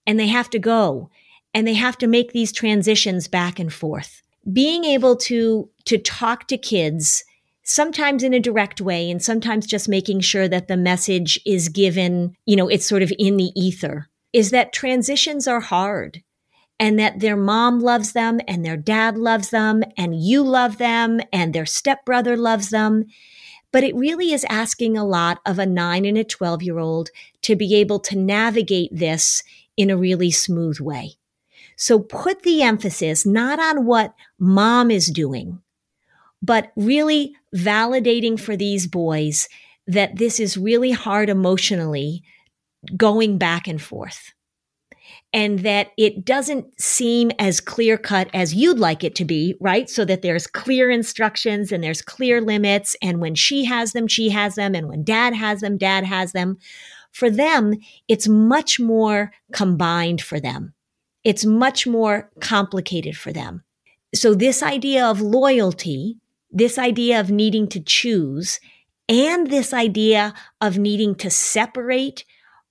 and 0.05 0.19
they 0.19 0.27
have 0.27 0.49
to 0.51 0.59
go 0.59 1.09
and 1.55 1.67
they 1.67 1.73
have 1.73 1.97
to 1.97 2.07
make 2.07 2.33
these 2.33 2.51
transitions 2.51 3.27
back 3.27 3.59
and 3.59 3.73
forth. 3.73 4.21
Being 4.53 4.85
able 4.85 5.15
to, 5.17 5.69
to 5.85 5.97
talk 5.97 6.47
to 6.47 6.57
kids 6.57 7.23
sometimes 7.63 8.21
in 8.21 8.35
a 8.35 8.39
direct 8.39 8.79
way 8.79 9.09
and 9.09 9.23
sometimes 9.23 9.65
just 9.65 9.89
making 9.89 10.19
sure 10.19 10.47
that 10.47 10.67
the 10.67 10.77
message 10.77 11.39
is 11.47 11.67
given, 11.67 12.35
you 12.45 12.55
know, 12.55 12.67
it's 12.67 12.85
sort 12.85 13.01
of 13.01 13.11
in 13.17 13.37
the 13.37 13.51
ether 13.55 14.07
is 14.33 14.51
that 14.51 14.71
transitions 14.71 15.47
are 15.47 15.59
hard 15.59 16.21
and 16.81 16.97
that 16.97 17.19
their 17.19 17.37
mom 17.37 17.79
loves 17.79 18.13
them 18.13 18.41
and 18.47 18.65
their 18.65 18.75
dad 18.75 19.15
loves 19.15 19.51
them 19.51 19.83
and 19.95 20.19
you 20.19 20.41
love 20.41 20.79
them 20.79 21.21
and 21.31 21.53
their 21.53 21.65
stepbrother 21.65 22.35
loves 22.35 22.71
them. 22.71 23.05
But 23.71 23.83
it 23.83 23.95
really 23.95 24.33
is 24.33 24.43
asking 24.49 24.97
a 24.97 25.05
lot 25.05 25.39
of 25.45 25.59
a 25.59 25.65
nine 25.67 26.05
and 26.05 26.17
a 26.17 26.23
12 26.23 26.63
year 26.63 26.79
old 26.79 27.11
to 27.43 27.55
be 27.55 27.75
able 27.75 27.99
to 27.99 28.17
navigate 28.17 28.89
this 28.91 29.43
in 29.77 29.91
a 29.91 29.95
really 29.95 30.31
smooth 30.31 30.79
way. 30.79 31.13
So 31.77 31.99
put 31.99 32.41
the 32.41 32.63
emphasis 32.63 33.27
not 33.27 33.59
on 33.59 33.85
what 33.85 34.15
mom 34.39 34.89
is 34.89 35.05
doing, 35.05 35.61
but 36.41 36.71
really 36.75 37.35
validating 37.55 38.39
for 38.39 38.57
these 38.57 38.87
boys 38.87 39.47
that 39.85 40.17
this 40.17 40.39
is 40.39 40.57
really 40.57 40.91
hard 40.91 41.29
emotionally 41.29 42.23
going 42.97 43.37
back 43.37 43.67
and 43.67 43.79
forth 43.79 44.33
and 45.33 45.59
that 45.59 45.91
it 45.97 46.25
doesn't 46.25 46.79
seem 46.79 47.31
as 47.39 47.61
clear 47.61 47.97
cut 47.97 48.29
as 48.33 48.53
you'd 48.53 48.79
like 48.79 49.03
it 49.03 49.15
to 49.15 49.25
be, 49.25 49.55
right? 49.59 49.89
So 49.89 50.03
that 50.05 50.21
there's 50.21 50.47
clear 50.47 50.91
instructions 50.91 51.71
and 51.71 51.83
there's 51.83 52.01
clear 52.01 52.41
limits. 52.41 52.95
And 53.01 53.19
when 53.19 53.35
she 53.35 53.63
has 53.65 53.93
them, 53.93 54.07
she 54.07 54.29
has 54.29 54.55
them. 54.55 54.75
And 54.75 54.89
when 54.89 55.03
dad 55.03 55.33
has 55.33 55.61
them, 55.61 55.77
dad 55.77 56.03
has 56.03 56.33
them. 56.33 56.57
For 57.11 57.29
them, 57.29 57.75
it's 58.07 58.27
much 58.27 58.79
more 58.79 59.31
combined 59.53 60.21
for 60.21 60.39
them. 60.39 60.73
It's 61.23 61.45
much 61.45 61.87
more 61.87 62.29
complicated 62.39 63.15
for 63.15 63.31
them. 63.31 63.63
So 64.13 64.33
this 64.33 64.61
idea 64.61 65.05
of 65.05 65.21
loyalty 65.21 66.17
this 66.51 66.77
idea 66.77 67.19
of 67.19 67.31
needing 67.31 67.67
to 67.69 67.79
choose 67.79 68.59
and 69.07 69.49
this 69.49 69.73
idea 69.73 70.33
of 70.59 70.77
needing 70.77 71.15
to 71.15 71.29
separate 71.29 72.25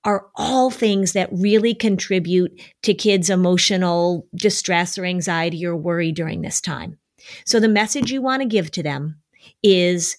are 0.05 0.27
all 0.37 0.71
things 0.71 1.13
that 1.13 1.29
really 1.33 1.75
contribute 1.75 2.59
to 2.83 2.95
kids' 2.95 3.29
emotional 3.29 4.27
distress 4.35 4.97
or 4.97 5.05
anxiety 5.05 5.65
or 5.65 5.77
worry 5.77 6.11
during 6.11 6.41
this 6.41 6.61
time. 6.61 6.99
So 7.45 7.61
the 7.61 7.69
message 7.69 8.11
you 8.11 8.23
want 8.23 8.43
to 8.43 8.49
give 8.49 8.71
to 8.73 8.83
them 8.83 9.17
is 9.63 10.17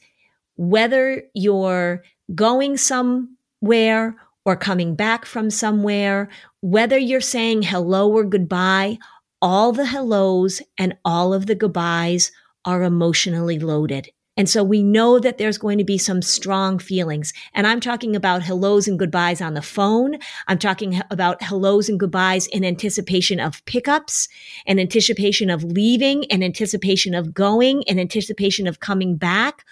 whether 0.55 1.23
you're 1.33 2.03
going 2.35 2.77
somewhere 2.77 4.15
or 4.45 4.55
coming 4.55 4.95
back 4.95 5.25
from 5.25 5.49
somewhere, 5.49 6.29
whether 6.61 6.97
you're 6.97 7.21
saying 7.21 7.63
hello 7.63 8.11
or 8.11 8.23
goodbye, 8.23 8.97
all 9.41 9.71
the 9.71 9.85
hellos 9.85 10.61
and 10.77 10.95
all 11.03 11.33
of 11.33 11.47
the 11.47 11.55
goodbyes 11.55 12.31
are 12.65 12.83
emotionally 12.83 13.57
loaded. 13.57 14.09
And 14.37 14.49
so 14.49 14.63
we 14.63 14.81
know 14.81 15.19
that 15.19 15.37
there's 15.37 15.57
going 15.57 15.77
to 15.77 15.83
be 15.83 15.97
some 15.97 16.21
strong 16.21 16.79
feelings. 16.79 17.33
And 17.53 17.67
I'm 17.67 17.81
talking 17.81 18.15
about 18.15 18.41
hellos 18.41 18.87
and 18.87 18.97
goodbyes 18.97 19.41
on 19.41 19.55
the 19.55 19.61
phone. 19.61 20.17
I'm 20.47 20.57
talking 20.57 21.01
about 21.11 21.43
hellos 21.43 21.89
and 21.89 21.99
goodbyes 21.99 22.47
in 22.47 22.63
anticipation 22.63 23.39
of 23.41 23.63
pickups, 23.65 24.29
in 24.65 24.79
anticipation 24.79 25.49
of 25.49 25.63
leaving, 25.63 26.23
in 26.23 26.43
anticipation 26.43 27.13
of 27.13 27.33
going, 27.33 27.81
in 27.83 27.99
anticipation 27.99 28.67
of 28.67 28.79
coming 28.79 29.17
back. 29.17 29.65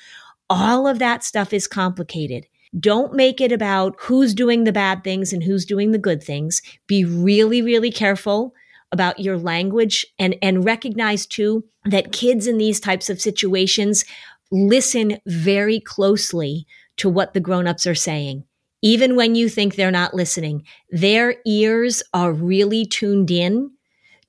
All 0.50 0.88
of 0.88 1.00
that 1.00 1.24
stuff 1.24 1.54
is 1.54 1.68
complicated. 1.68 2.46
Don't 2.78 3.14
make 3.14 3.40
it 3.40 3.52
about 3.52 3.96
who's 3.98 4.34
doing 4.34 4.66
the 4.66 4.74
bad 4.74 5.04
things 5.04 5.32
and 5.32 5.42
who's 5.42 5.66
doing 5.66 5.92
the 5.92 5.98
good 5.98 6.22
things. 6.22 6.62
Be 6.86 7.06
really, 7.06 7.62
really 7.62 7.92
careful 7.92 8.54
about 8.92 9.20
your 9.20 9.38
language 9.38 10.06
and, 10.18 10.36
and 10.42 10.66
recognize 10.66 11.26
too 11.26 11.64
that 11.86 12.12
kids 12.12 12.48
in 12.48 12.58
these 12.58 12.80
types 12.80 13.10
of 13.10 13.22
situations 13.22 14.04
listen 14.52 15.20
very 15.26 15.80
closely 15.80 16.66
to 16.98 17.10
what 17.10 17.34
the 17.34 17.40
grown-ups 17.40 17.88
are 17.88 17.96
saying. 17.96 18.44
Even 18.82 19.16
when 19.16 19.36
you 19.36 19.50
think 19.50 19.76
they're 19.76 19.92
not 19.92 20.14
listening, 20.14 20.64
their 20.90 21.36
ears 21.46 22.02
are 22.14 22.32
really 22.32 22.86
tuned 22.86 23.30
in 23.32 23.72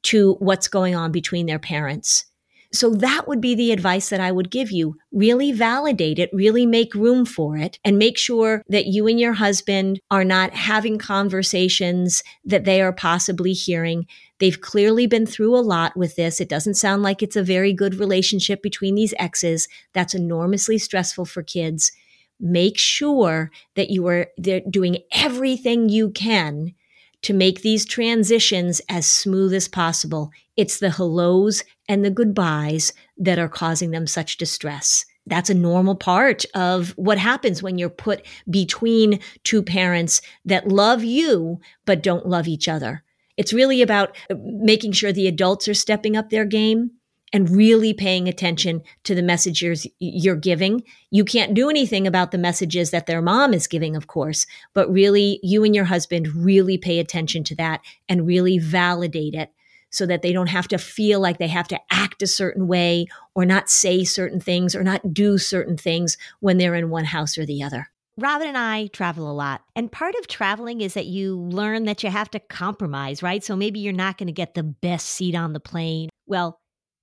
to 0.03 0.35
what's 0.35 0.69
going 0.69 0.95
on 0.95 1.13
between 1.13 1.47
their 1.47 1.59
parents. 1.59 2.25
So 2.73 2.91
that 2.91 3.27
would 3.27 3.41
be 3.41 3.57
the 3.57 3.73
advice 3.73 4.11
that 4.11 4.21
I 4.21 4.31
would 4.31 4.51
give 4.51 4.71
you. 4.71 4.97
Really 5.11 5.51
validate 5.51 6.21
it, 6.21 6.31
really 6.33 6.67
make 6.67 6.95
room 6.95 7.25
for 7.25 7.57
it, 7.57 7.81
and 7.85 7.99
make 7.99 8.17
sure 8.17 8.63
that 8.69 8.87
you 8.87 9.09
and 9.09 9.19
your 9.19 9.33
husband 9.33 10.01
are 10.11 10.25
not 10.25 10.55
having 10.55 10.97
conversations 10.97 12.23
that 12.45 12.65
they 12.65 12.81
are 12.81 12.93
possibly 12.93 13.53
hearing. 13.53 14.07
They've 14.39 14.61
clearly 14.61 15.09
been 15.09 15.27
through 15.27 15.57
a 15.57 15.61
lot 15.61 15.97
with 15.97 16.15
this. 16.15 16.41
It 16.41 16.49
doesn't 16.49 16.75
sound 16.75 17.03
like 17.03 17.23
it's 17.23 17.37
a 17.37 17.43
very 17.43 17.73
good 17.73 17.97
relationship 17.97 18.63
between 18.63 18.95
these 18.95 19.15
exes. 19.19 19.67
That's 19.93 20.15
enormously 20.15 20.79
stressful 20.79 21.25
for 21.25 21.43
kids. 21.43 21.91
Make 22.39 22.79
sure 22.79 23.51
that 23.75 23.91
you 23.91 24.07
are 24.07 24.29
doing 24.71 24.99
everything 25.13 25.89
you 25.89 26.11
can 26.11 26.75
to 27.23 27.35
make 27.35 27.63
these 27.63 27.85
transitions 27.85 28.81
as 28.89 29.07
smooth 29.07 29.53
as 29.53 29.69
possible. 29.69 30.31
It's 30.57 30.79
the 30.79 30.91
hellos 30.91 31.63
and 31.89 32.05
the 32.05 32.11
goodbyes 32.11 32.93
that 33.19 33.39
are 33.39 33.49
causing 33.49 33.91
them 33.91 34.07
such 34.07 34.37
distress. 34.37 35.05
That's 35.27 35.51
a 35.51 35.55
normal 35.55 35.95
part 35.95 36.45
of 36.55 36.91
what 36.97 37.19
happens 37.19 37.63
when 37.63 37.79
you're 37.79 37.91
put 37.91 38.27
between 38.49 39.21
two 39.45 39.63
parents 39.63 40.21
that 40.45 40.69
love 40.69 41.05
you, 41.05 41.61
but 41.85 42.03
don't 42.03 42.27
love 42.27 42.49
each 42.49 42.69
other. 42.69 43.05
It's 43.37 43.53
really 43.53 43.81
about 43.81 44.17
uh, 44.31 44.35
making 44.43 44.93
sure 44.93 45.13
the 45.13 45.29
adults 45.29 45.69
are 45.69 45.75
stepping 45.75 46.17
up 46.17 46.31
their 46.31 46.45
game 46.45 46.91
and 47.33 47.51
really 47.51 47.95
paying 47.95 48.29
attention 48.29 48.83
to 49.05 49.15
the 49.15 49.23
messages 49.23 49.87
you're 49.99 50.37
giving. 50.37 50.83
You 51.11 51.25
can't 51.25 51.55
do 51.55 51.71
anything 51.71 52.07
about 52.07 52.31
the 52.31 52.39
messages 52.39 52.91
that 52.91 53.07
their 53.07 53.23
mom 53.23 53.55
is 53.55 53.67
giving, 53.67 53.97
of 53.97 54.07
course, 54.07 54.47
but 54.75 54.91
really 54.91 55.39
you 55.43 55.65
and 55.65 55.75
your 55.75 55.85
husband 55.85 56.29
really 56.35 56.79
pay 56.79 56.99
attention 56.99 57.45
to 57.45 57.55
that 57.57 57.81
and 58.09 58.27
really 58.27 58.59
validate 58.59 59.35
it 59.35 59.53
so 59.91 60.07
that 60.07 60.23
they 60.23 60.33
don't 60.33 60.49
have 60.49 60.69
to 60.69 60.79
feel 60.79 61.21
like 61.21 61.39
they 61.39 61.49
have 61.49 61.69
to 61.69 61.81
act 61.91 62.23
a 62.23 62.27
certain 62.27 62.69
way 62.69 63.07
or 63.35 63.45
not 63.45 63.69
say 63.69 64.05
certain 64.05 64.41
things 64.41 64.75
or 64.75 64.85
not 64.85 65.13
do 65.13 65.37
certain 65.37 65.77
things 65.77 66.17
when 66.41 66.59
they're 66.59 66.77
in 66.77 66.91
one 66.91 67.05
house 67.05 67.37
or 67.37 67.45
the 67.45 67.63
other. 67.63 67.89
Robin 68.17 68.49
and 68.49 68.59
I 68.59 68.89
travel 68.89 69.31
a 69.31 69.33
lot. 69.33 69.63
And 69.75 69.91
part 69.91 70.15
of 70.15 70.27
traveling 70.27 70.81
is 70.81 70.95
that 70.95 71.07
you 71.07 71.37
learn 71.39 71.85
that 71.85 72.03
you 72.03 72.11
have 72.11 72.31
to 72.33 72.41
compromise, 72.41 73.23
right? 73.23 73.43
So 73.43 73.57
maybe 73.57 73.81
you're 73.81 73.93
not 73.93 74.19
going 74.19 74.27
to 74.27 74.33
get 74.33 74.55
the 74.55 74.63
best 74.63 75.09
seat 75.09 75.35
on 75.35 75.55
the 75.55 75.61
plane. 75.61 76.11
Well, 76.27 76.61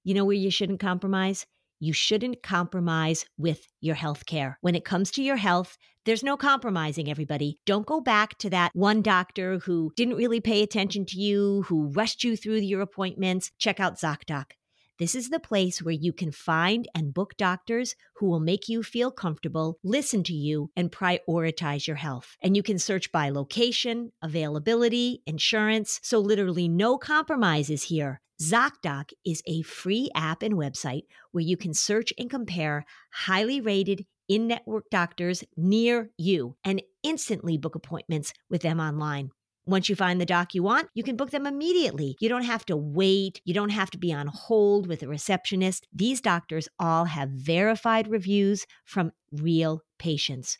you 0.07 0.13
know 0.13 0.23
where 0.23 0.37
you 0.37 0.49
shouldn't 0.49 0.79
compromise? 0.79 1.45
You 1.81 1.91
shouldn't 1.91 2.41
compromise 2.41 3.25
with 3.37 3.67
your 3.81 3.95
health 3.95 4.25
care. 4.25 4.57
When 4.61 4.73
it 4.73 4.85
comes 4.85 5.11
to 5.11 5.21
your 5.21 5.35
health, 5.35 5.77
there's 6.05 6.23
no 6.23 6.37
compromising, 6.37 7.11
everybody. 7.11 7.59
Don't 7.65 7.85
go 7.85 7.99
back 7.99 8.37
to 8.37 8.49
that 8.51 8.71
one 8.73 9.01
doctor 9.01 9.59
who 9.59 9.91
didn't 9.97 10.15
really 10.15 10.39
pay 10.39 10.63
attention 10.63 11.05
to 11.07 11.19
you, 11.19 11.63
who 11.63 11.89
rushed 11.89 12.23
you 12.23 12.37
through 12.37 12.59
your 12.59 12.79
appointments. 12.79 13.51
Check 13.57 13.81
out 13.81 13.99
ZocDoc. 13.99 14.51
This 14.97 15.13
is 15.13 15.27
the 15.27 15.41
place 15.41 15.81
where 15.81 15.93
you 15.93 16.13
can 16.13 16.31
find 16.31 16.87
and 16.95 17.13
book 17.13 17.35
doctors 17.35 17.93
who 18.15 18.27
will 18.27 18.39
make 18.39 18.69
you 18.69 18.83
feel 18.83 19.11
comfortable, 19.11 19.77
listen 19.83 20.23
to 20.23 20.33
you, 20.33 20.71
and 20.77 20.89
prioritize 20.89 21.85
your 21.85 21.97
health. 21.97 22.37
And 22.41 22.55
you 22.55 22.63
can 22.63 22.79
search 22.79 23.11
by 23.11 23.29
location, 23.29 24.13
availability, 24.21 25.21
insurance. 25.27 25.99
So, 26.01 26.19
literally, 26.19 26.69
no 26.69 26.97
compromises 26.97 27.83
here. 27.83 28.21
ZocDoc 28.41 29.13
is 29.25 29.41
a 29.47 29.63
free 29.63 30.11
app 30.13 30.43
and 30.43 30.53
website 30.53 31.03
where 31.31 31.43
you 31.43 31.57
can 31.57 31.73
search 31.73 32.13
and 32.19 32.29
compare 32.29 32.85
highly 33.11 33.59
rated 33.59 34.05
in 34.29 34.45
network 34.45 34.83
doctors 34.91 35.43
near 35.55 36.11
you 36.17 36.55
and 36.63 36.83
instantly 37.01 37.57
book 37.57 37.73
appointments 37.73 38.33
with 38.47 38.61
them 38.61 38.79
online. 38.79 39.31
Once 39.65 39.89
you 39.89 39.95
find 39.95 40.21
the 40.21 40.25
doc 40.25 40.53
you 40.53 40.61
want, 40.61 40.87
you 40.93 41.03
can 41.03 41.17
book 41.17 41.31
them 41.31 41.47
immediately. 41.47 42.15
You 42.19 42.29
don't 42.29 42.43
have 42.43 42.63
to 42.67 42.77
wait. 42.77 43.41
You 43.43 43.55
don't 43.55 43.71
have 43.71 43.89
to 43.91 43.97
be 43.97 44.13
on 44.13 44.27
hold 44.27 44.87
with 44.87 45.01
a 45.01 45.07
receptionist. 45.07 45.87
These 45.91 46.21
doctors 46.21 46.69
all 46.79 47.05
have 47.05 47.29
verified 47.29 48.07
reviews 48.07 48.67
from 48.85 49.13
real 49.31 49.81
patients. 49.97 50.59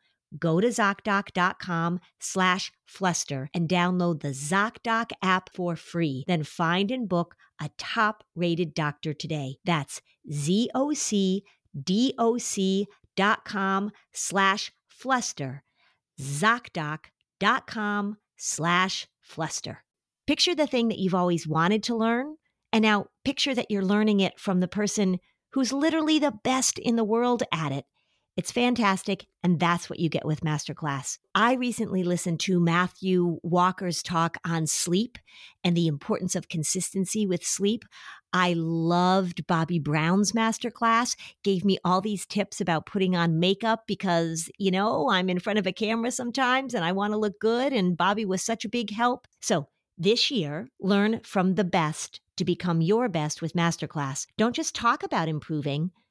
go 0.37 0.61
to 0.61 0.67
ZocDoc.com 0.67 1.99
slash 2.19 2.71
Fluster 2.85 3.49
and 3.53 3.69
download 3.69 4.21
the 4.21 4.29
ZocDoc 4.29 5.11
app 5.21 5.53
for 5.55 5.75
free. 5.75 6.23
Then 6.27 6.43
find 6.43 6.91
and 6.91 7.07
book 7.09 7.35
a 7.61 7.69
top 7.77 8.23
rated 8.35 8.73
doctor 8.73 9.13
today. 9.13 9.57
That's 9.65 10.01
ZocDoc.com 10.29 11.11
slash 14.13 14.71
Fluster. 14.89 15.63
ZocDoc.com 16.19 18.17
slash 18.37 19.07
Fluster. 19.21 19.83
Picture 20.27 20.55
the 20.55 20.67
thing 20.67 20.87
that 20.89 20.99
you've 20.99 21.15
always 21.15 21.47
wanted 21.47 21.83
to 21.83 21.95
learn, 21.95 22.35
and 22.71 22.83
now 22.83 23.07
picture 23.25 23.55
that 23.55 23.69
you're 23.69 23.83
learning 23.83 24.19
it 24.19 24.39
from 24.39 24.59
the 24.59 24.67
person 24.67 25.19
who's 25.53 25.73
literally 25.73 26.19
the 26.19 26.31
best 26.31 26.79
in 26.79 26.95
the 26.95 27.03
world 27.03 27.43
at 27.53 27.71
it. 27.71 27.85
It's 28.37 28.51
fantastic, 28.51 29.25
and 29.43 29.59
that's 29.59 29.89
what 29.89 29.99
you 29.99 30.07
get 30.07 30.25
with 30.25 30.39
Masterclass. 30.39 31.17
I 31.35 31.53
recently 31.53 32.03
listened 32.03 32.39
to 32.41 32.61
Matthew 32.61 33.39
Walker's 33.43 34.01
talk 34.01 34.37
on 34.45 34.67
sleep 34.67 35.17
and 35.65 35.75
the 35.75 35.87
importance 35.87 36.33
of 36.35 36.47
consistency 36.47 37.27
with 37.27 37.43
sleep. 37.43 37.83
I 38.31 38.53
loved 38.53 39.45
Bobbi 39.47 39.83
Brown's 39.83 40.31
masterclass, 40.31 41.17
gave 41.43 41.65
me 41.65 41.77
all 41.83 41.99
these 41.99 42.25
tips 42.25 42.61
about 42.61 42.85
putting 42.85 43.17
on 43.17 43.39
makeup 43.39 43.83
because, 43.85 44.49
you 44.57 44.71
know, 44.71 45.09
I'm 45.09 45.29
in 45.29 45.39
front 45.39 45.59
of 45.59 45.67
a 45.67 45.73
camera 45.73 46.11
sometimes 46.11 46.73
and 46.73 46.85
I 46.85 46.93
want 46.93 47.11
to 47.11 47.17
look 47.17 47.37
good. 47.41 47.73
And 47.73 47.97
Bobbi 47.97 48.25
was 48.25 48.41
such 48.41 48.63
a 48.63 48.69
big 48.69 48.91
help. 48.91 49.27
So 49.41 49.67
this 49.97 50.31
year, 50.31 50.69
learn 50.79 51.19
from 51.25 51.55
the 51.55 51.65
best 51.65 52.21
to 52.37 52.45
become 52.45 52.81
your 52.81 53.09
best 53.09 53.41
with 53.41 53.53
Masterclass. 53.53 54.25
Don't 54.37 54.55
just 54.55 54.73
talk 54.73 55.03
about 55.03 55.27
improving. 55.27 55.91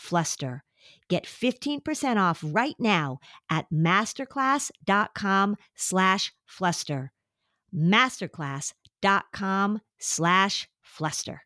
fluster. 0.00 0.64
Get 1.08 1.24
15% 1.24 2.16
off 2.16 2.44
right 2.46 2.76
now 2.78 3.18
at 3.50 3.66
masterclass.com 3.72 5.56
slash 5.74 6.32
fluster. 6.46 7.12
Masterclass.com 7.74 9.80
slash 9.98 10.68
fluster. 10.82 11.42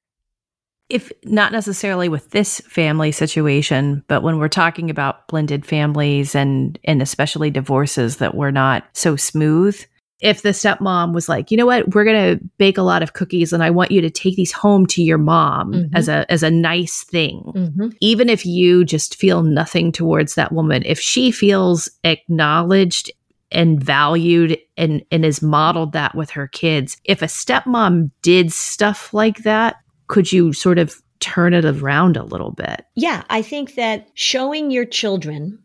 If 0.90 1.10
not 1.24 1.52
necessarily 1.52 2.10
with 2.10 2.28
this 2.30 2.60
family 2.60 3.10
situation, 3.10 4.04
but 4.06 4.22
when 4.22 4.38
we're 4.38 4.48
talking 4.48 4.90
about 4.90 5.28
blended 5.28 5.64
families 5.64 6.34
and 6.34 6.78
and 6.84 7.00
especially 7.00 7.50
divorces 7.50 8.18
that 8.18 8.34
were 8.34 8.52
not 8.52 8.84
so 8.92 9.16
smooth, 9.16 9.82
if 10.20 10.42
the 10.42 10.50
stepmom 10.50 11.12
was 11.12 11.28
like, 11.28 11.50
you 11.50 11.56
know 11.56 11.66
what, 11.66 11.94
we're 11.94 12.04
gonna 12.04 12.38
bake 12.58 12.78
a 12.78 12.82
lot 12.82 13.02
of 13.02 13.12
cookies 13.12 13.52
and 13.52 13.62
I 13.62 13.70
want 13.70 13.90
you 13.90 14.00
to 14.00 14.10
take 14.10 14.36
these 14.36 14.52
home 14.52 14.86
to 14.86 15.02
your 15.02 15.18
mom 15.18 15.72
mm-hmm. 15.72 15.96
as 15.96 16.08
a 16.08 16.30
as 16.30 16.42
a 16.42 16.50
nice 16.50 17.04
thing. 17.04 17.52
Mm-hmm. 17.54 17.88
Even 18.00 18.28
if 18.28 18.46
you 18.46 18.84
just 18.84 19.16
feel 19.16 19.42
nothing 19.42 19.92
towards 19.92 20.34
that 20.34 20.52
woman, 20.52 20.82
if 20.86 21.00
she 21.00 21.30
feels 21.30 21.90
acknowledged 22.04 23.10
and 23.50 23.82
valued 23.82 24.58
and 24.76 25.04
and 25.10 25.24
is 25.24 25.42
modeled 25.42 25.92
that 25.92 26.14
with 26.14 26.30
her 26.30 26.48
kids, 26.48 26.96
if 27.04 27.20
a 27.20 27.26
stepmom 27.26 28.10
did 28.22 28.52
stuff 28.52 29.12
like 29.12 29.38
that, 29.38 29.76
could 30.06 30.32
you 30.32 30.52
sort 30.52 30.78
of 30.78 31.00
turn 31.20 31.54
it 31.54 31.64
around 31.64 32.16
a 32.16 32.24
little 32.24 32.52
bit? 32.52 32.84
Yeah, 32.94 33.24
I 33.30 33.42
think 33.42 33.74
that 33.74 34.08
showing 34.14 34.70
your 34.70 34.84
children 34.84 35.58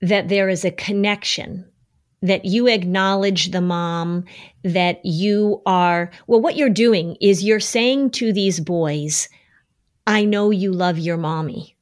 that 0.00 0.28
there 0.28 0.48
is 0.48 0.64
a 0.64 0.70
connection 0.70 1.71
that 2.22 2.44
you 2.44 2.68
acknowledge 2.68 3.50
the 3.50 3.60
mom, 3.60 4.24
that 4.62 5.04
you 5.04 5.60
are, 5.66 6.10
well, 6.26 6.40
what 6.40 6.56
you're 6.56 6.70
doing 6.70 7.16
is 7.20 7.44
you're 7.44 7.60
saying 7.60 8.10
to 8.12 8.32
these 8.32 8.60
boys, 8.60 9.28
I 10.06 10.24
know 10.24 10.50
you 10.50 10.72
love 10.72 10.98
your 10.98 11.16
mommy. 11.16 11.76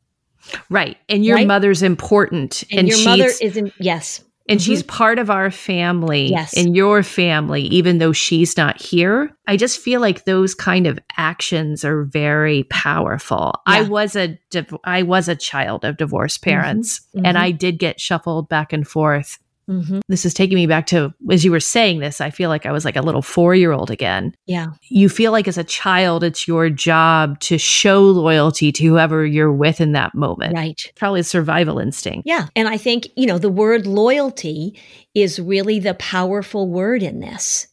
Right. 0.71 0.97
And 1.09 1.25
your 1.25 1.37
right? 1.37 1.47
mother's 1.47 1.83
important. 1.83 2.65
And, 2.71 2.81
and 2.81 2.89
your 2.89 3.05
mother 3.05 3.31
isn't, 3.41 3.73
yes. 3.79 4.25
And 4.49 4.59
mm-hmm. 4.59 4.73
she's 4.73 4.83
part 4.83 5.19
of 5.19 5.31
our 5.31 5.51
family 5.51 6.31
yes. 6.31 6.55
in 6.55 6.75
your 6.75 7.03
family, 7.03 7.63
even 7.65 7.99
though 7.99 8.13
she's 8.13 8.57
not 8.57 8.81
here. 8.81 9.31
I 9.47 9.57
just 9.57 9.79
feel 9.79 10.01
like 10.01 10.25
those 10.25 10.55
kind 10.55 10.87
of 10.87 10.99
actions 11.17 11.85
are 11.85 12.05
very 12.05 12.65
powerful. 12.65 13.53
Yeah. 13.69 13.75
I 13.75 13.83
was 13.83 14.17
a 14.17 14.39
I 14.83 15.03
was 15.03 15.29
a 15.29 15.37
child 15.37 15.85
of 15.85 15.99
divorced 15.99 16.41
mm-hmm. 16.41 16.51
parents, 16.51 17.01
mm-hmm. 17.15 17.27
and 17.27 17.39
I 17.39 17.53
did 17.53 17.79
get 17.79 18.01
shuffled 18.01 18.49
back 18.49 18.73
and 18.73 18.89
forth 18.89 19.39
Mm-hmm. 19.71 20.00
This 20.09 20.27
is 20.27 20.35
taking 20.35 20.57
me 20.57 20.67
back 20.67 20.87
to 20.89 21.15
as 21.31 21.45
you 21.45 21.50
were 21.50 21.61
saying 21.61 22.00
this, 22.00 22.21
I 22.21 22.31
feel 22.31 22.50
like 22.50 22.67
I 22.67 22.73
was 22.73 22.85
like 22.85 22.97
a 22.97 23.03
little 23.03 23.23
four 23.23 23.55
year 23.55 23.73
old 23.73 23.91
again. 23.91 24.35
Yeah. 24.47 24.69
You 24.89 25.09
feel 25.09 25.31
like 25.33 25.47
as 25.47 25.57
a 25.57 25.65
child, 25.65 26.25
it's 26.25 26.49
your 26.49 26.69
job 26.69 27.39
to 27.41 27.57
show 27.57 28.03
loyalty 28.03 28.73
to 28.73 28.85
whoever 28.85 29.25
you're 29.25 29.53
with 29.53 29.81
in 29.81 29.93
that 29.93 30.15
moment. 30.15 30.55
Right. 30.55 30.93
Probably 30.97 31.21
a 31.21 31.25
survival 31.25 31.79
instinct. 31.79 32.27
Yeah. 32.27 32.49
And 32.57 32.69
I 32.69 32.77
think, 32.77 33.09
you 33.17 33.27
know, 33.27 33.39
the 33.39 33.49
word 33.49 33.87
loyalty 33.87 34.79
is 35.15 35.39
really 35.39 35.79
the 35.79 35.95
powerful 35.95 36.69
word 36.69 37.02
in 37.02 37.21
this 37.21 37.69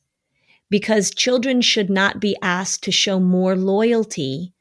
because 0.70 1.12
children 1.12 1.62
should 1.62 1.90
not 1.90 2.20
be 2.20 2.36
asked 2.42 2.84
to 2.84 2.92
show 2.92 3.20
more 3.20 3.56
loyalty 3.56 4.54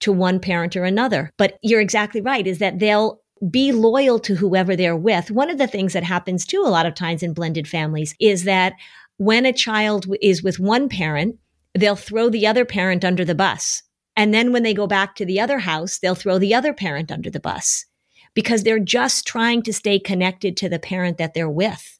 to 0.00 0.12
one 0.12 0.40
parent 0.40 0.76
or 0.76 0.84
another. 0.84 1.30
But 1.36 1.58
you're 1.62 1.80
exactly 1.80 2.20
right, 2.20 2.46
is 2.46 2.58
that 2.58 2.78
they'll 2.78 3.20
be 3.48 3.72
loyal 3.72 4.18
to 4.18 4.34
whoever 4.34 4.76
they're 4.76 4.96
with. 4.96 5.30
One 5.30 5.50
of 5.50 5.58
the 5.58 5.66
things 5.66 5.92
that 5.92 6.02
happens 6.02 6.44
too 6.44 6.62
a 6.64 6.68
lot 6.68 6.86
of 6.86 6.94
times 6.94 7.22
in 7.22 7.32
blended 7.32 7.66
families 7.66 8.14
is 8.20 8.44
that 8.44 8.74
when 9.16 9.46
a 9.46 9.52
child 9.52 10.06
is 10.20 10.42
with 10.42 10.58
one 10.58 10.88
parent, 10.88 11.38
they'll 11.74 11.96
throw 11.96 12.28
the 12.28 12.46
other 12.46 12.64
parent 12.64 13.04
under 13.04 13.24
the 13.24 13.34
bus. 13.34 13.82
And 14.16 14.34
then 14.34 14.52
when 14.52 14.62
they 14.62 14.74
go 14.74 14.86
back 14.86 15.14
to 15.16 15.24
the 15.24 15.40
other 15.40 15.60
house, 15.60 15.98
they'll 15.98 16.14
throw 16.14 16.38
the 16.38 16.54
other 16.54 16.74
parent 16.74 17.10
under 17.10 17.30
the 17.30 17.40
bus 17.40 17.86
because 18.34 18.62
they're 18.62 18.78
just 18.78 19.26
trying 19.26 19.62
to 19.62 19.72
stay 19.72 19.98
connected 19.98 20.56
to 20.56 20.68
the 20.68 20.78
parent 20.78 21.18
that 21.18 21.34
they're 21.34 21.48
with. 21.48 21.99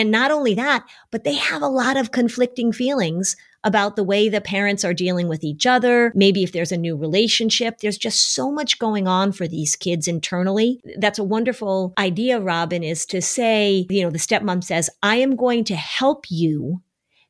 And 0.00 0.10
not 0.10 0.30
only 0.30 0.54
that, 0.54 0.86
but 1.10 1.24
they 1.24 1.34
have 1.34 1.60
a 1.60 1.68
lot 1.68 1.98
of 1.98 2.10
conflicting 2.10 2.72
feelings 2.72 3.36
about 3.62 3.96
the 3.96 4.02
way 4.02 4.30
the 4.30 4.40
parents 4.40 4.82
are 4.82 4.94
dealing 4.94 5.28
with 5.28 5.44
each 5.44 5.66
other. 5.66 6.10
Maybe 6.14 6.42
if 6.42 6.52
there's 6.52 6.72
a 6.72 6.78
new 6.78 6.96
relationship, 6.96 7.80
there's 7.80 7.98
just 7.98 8.32
so 8.32 8.50
much 8.50 8.78
going 8.78 9.06
on 9.06 9.32
for 9.32 9.46
these 9.46 9.76
kids 9.76 10.08
internally. 10.08 10.80
That's 10.96 11.18
a 11.18 11.22
wonderful 11.22 11.92
idea, 11.98 12.40
Robin, 12.40 12.82
is 12.82 13.04
to 13.06 13.20
say, 13.20 13.86
you 13.90 14.02
know, 14.02 14.08
the 14.08 14.16
stepmom 14.16 14.64
says, 14.64 14.88
I 15.02 15.16
am 15.16 15.36
going 15.36 15.64
to 15.64 15.76
help 15.76 16.30
you 16.30 16.80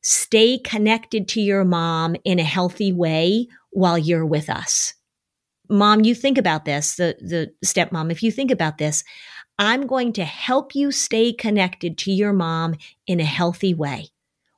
stay 0.00 0.56
connected 0.56 1.26
to 1.30 1.40
your 1.40 1.64
mom 1.64 2.14
in 2.22 2.38
a 2.38 2.44
healthy 2.44 2.92
way 2.92 3.48
while 3.70 3.98
you're 3.98 4.24
with 4.24 4.48
us. 4.48 4.94
Mom, 5.68 6.04
you 6.04 6.14
think 6.14 6.38
about 6.38 6.64
this, 6.64 6.94
the, 6.94 7.16
the 7.20 7.52
stepmom, 7.66 8.12
if 8.12 8.22
you 8.22 8.30
think 8.30 8.52
about 8.52 8.78
this, 8.78 9.02
I'm 9.60 9.86
going 9.86 10.14
to 10.14 10.24
help 10.24 10.74
you 10.74 10.90
stay 10.90 11.34
connected 11.34 11.98
to 11.98 12.10
your 12.10 12.32
mom 12.32 12.76
in 13.06 13.20
a 13.20 13.24
healthy 13.24 13.74
way. 13.74 14.08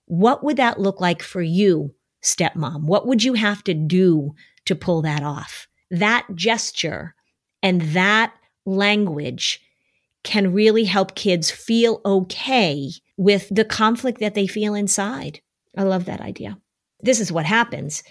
What 0.07 0.45
would 0.45 0.57
that 0.59 0.79
look 0.79 1.01
like 1.01 1.25
for 1.25 1.43
you, 1.43 1.97
stepmom? 2.23 2.85
What 2.85 3.05
would 3.09 3.25
you 3.25 3.35
have 3.35 3.65
to 3.65 3.75
do 3.75 4.37
to 4.67 4.77
pull 4.77 5.03
that 5.03 5.25
off? 5.25 5.67
That 5.91 6.29
gesture 6.37 7.17
and 7.65 7.83
that 7.83 8.33
language 8.65 9.61
can 10.23 10.53
really 10.53 10.85
help 10.85 11.17
kids 11.17 11.51
feel 11.51 12.01
okay 12.05 12.93
with 13.17 13.49
the 13.51 13.65
conflict 13.65 14.21
that 14.21 14.35
they 14.35 14.47
feel 14.47 14.73
inside. 14.73 15.41
I 15.77 15.83
love 15.83 16.05
that 16.05 16.21
idea. 16.21 16.59
This 17.01 17.19
is 17.19 17.33
what 17.33 17.45
happens, 17.45 18.05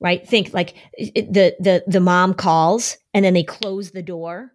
right? 0.00 0.26
Think 0.26 0.52
like 0.52 0.74
the 0.98 1.54
the 1.60 1.84
the 1.86 2.00
mom 2.00 2.34
calls 2.34 2.98
and 3.12 3.24
then 3.24 3.34
they 3.34 3.44
close 3.44 3.92
the 3.92 4.02
door 4.02 4.50